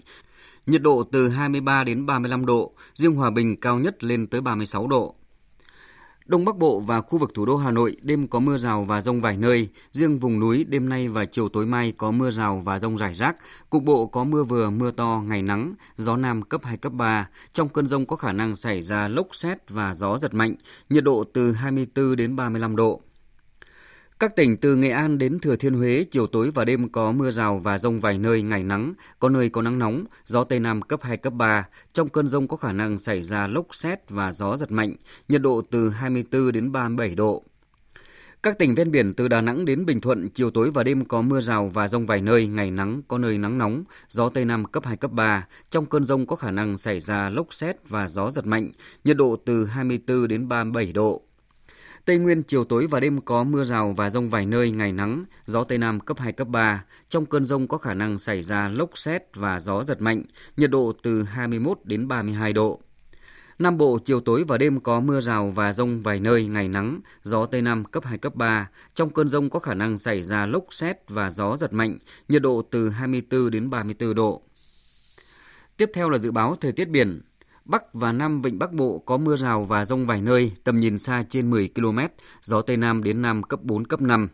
[0.65, 4.87] Nhiệt độ từ 23 đến 35 độ, riêng Hòa Bình cao nhất lên tới 36
[4.87, 5.15] độ.
[6.25, 9.01] Đông Bắc Bộ và khu vực thủ đô Hà Nội đêm có mưa rào và
[9.01, 12.61] rông vài nơi, riêng vùng núi đêm nay và chiều tối mai có mưa rào
[12.65, 13.35] và rông rải rác,
[13.69, 17.29] cục bộ có mưa vừa mưa to, ngày nắng, gió nam cấp 2 cấp 3.
[17.53, 20.55] Trong cơn rông có khả năng xảy ra lốc xét và gió giật mạnh,
[20.89, 23.01] nhiệt độ từ 24 đến 35 độ.
[24.19, 27.31] Các tỉnh từ Nghệ An đến Thừa Thiên Huế, chiều tối và đêm có mưa
[27.31, 30.81] rào và rông vài nơi, ngày nắng, có nơi có nắng nóng, gió Tây Nam
[30.81, 31.67] cấp 2, cấp 3.
[31.93, 34.95] Trong cơn rông có khả năng xảy ra lốc xét và gió giật mạnh,
[35.29, 37.43] nhiệt độ từ 24 đến 37 độ.
[38.43, 41.21] Các tỉnh ven biển từ Đà Nẵng đến Bình Thuận, chiều tối và đêm có
[41.21, 44.65] mưa rào và rông vài nơi, ngày nắng, có nơi nắng nóng, gió Tây Nam
[44.65, 45.47] cấp 2, cấp 3.
[45.69, 48.71] Trong cơn rông có khả năng xảy ra lốc xét và gió giật mạnh,
[49.03, 51.21] nhiệt độ từ 24 đến 37 độ.
[52.05, 55.23] Tây Nguyên chiều tối và đêm có mưa rào và rông vài nơi, ngày nắng,
[55.45, 56.83] gió Tây Nam cấp 2, cấp 3.
[57.09, 60.23] Trong cơn rông có khả năng xảy ra lốc xét và gió giật mạnh,
[60.57, 62.81] nhiệt độ từ 21 đến 32 độ.
[63.59, 66.99] Nam Bộ chiều tối và đêm có mưa rào và rông vài nơi, ngày nắng,
[67.23, 68.69] gió Tây Nam cấp 2, cấp 3.
[68.93, 71.97] Trong cơn rông có khả năng xảy ra lốc xét và gió giật mạnh,
[72.29, 74.41] nhiệt độ từ 24 đến 34 độ.
[75.77, 77.21] Tiếp theo là dự báo thời tiết biển.
[77.65, 80.99] Bắc và Nam Vịnh Bắc Bộ có mưa rào và rông vài nơi, tầm nhìn
[80.99, 81.99] xa trên 10 km,
[82.41, 84.27] gió Tây Nam đến Nam cấp 4, cấp 5.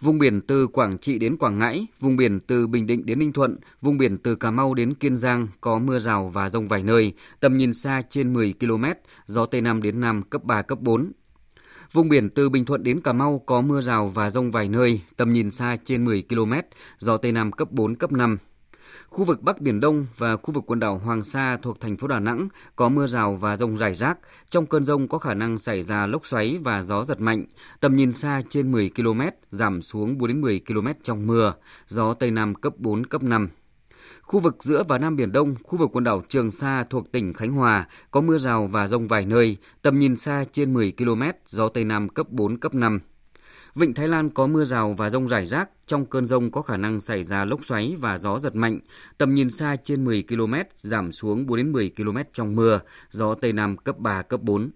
[0.00, 3.32] Vùng biển từ Quảng Trị đến Quảng Ngãi, vùng biển từ Bình Định đến Ninh
[3.32, 6.82] Thuận, vùng biển từ Cà Mau đến Kiên Giang có mưa rào và rông vài
[6.82, 8.84] nơi, tầm nhìn xa trên 10 km,
[9.26, 11.12] gió Tây Nam đến Nam cấp 3, cấp 4.
[11.92, 15.00] Vùng biển từ Bình Thuận đến Cà Mau có mưa rào và rông vài nơi,
[15.16, 16.52] tầm nhìn xa trên 10 km,
[16.98, 18.38] gió Tây Nam cấp 4, cấp 5.
[19.08, 22.06] Khu vực Bắc Biển Đông và khu vực quần đảo Hoàng Sa thuộc thành phố
[22.08, 24.18] Đà Nẵng có mưa rào và rông rải rác.
[24.50, 27.44] Trong cơn rông có khả năng xảy ra lốc xoáy và gió giật mạnh.
[27.80, 29.20] Tầm nhìn xa trên 10 km,
[29.50, 31.54] giảm xuống 4 đến 10 km trong mưa.
[31.86, 33.48] Gió Tây Nam cấp 4, cấp 5.
[34.22, 37.32] Khu vực giữa và Nam Biển Đông, khu vực quần đảo Trường Sa thuộc tỉnh
[37.32, 41.22] Khánh Hòa có mưa rào và rông vài nơi, tầm nhìn xa trên 10 km,
[41.46, 43.00] gió Tây Nam cấp 4, cấp 5.
[43.74, 46.76] Vịnh Thái Lan có mưa rào và rông rải rác, trong cơn rông có khả
[46.76, 48.78] năng xảy ra lốc xoáy và gió giật mạnh,
[49.18, 53.34] tầm nhìn xa trên 10 km, giảm xuống 4 đến 10 km trong mưa, gió
[53.34, 54.70] Tây Nam cấp 3, cấp 4.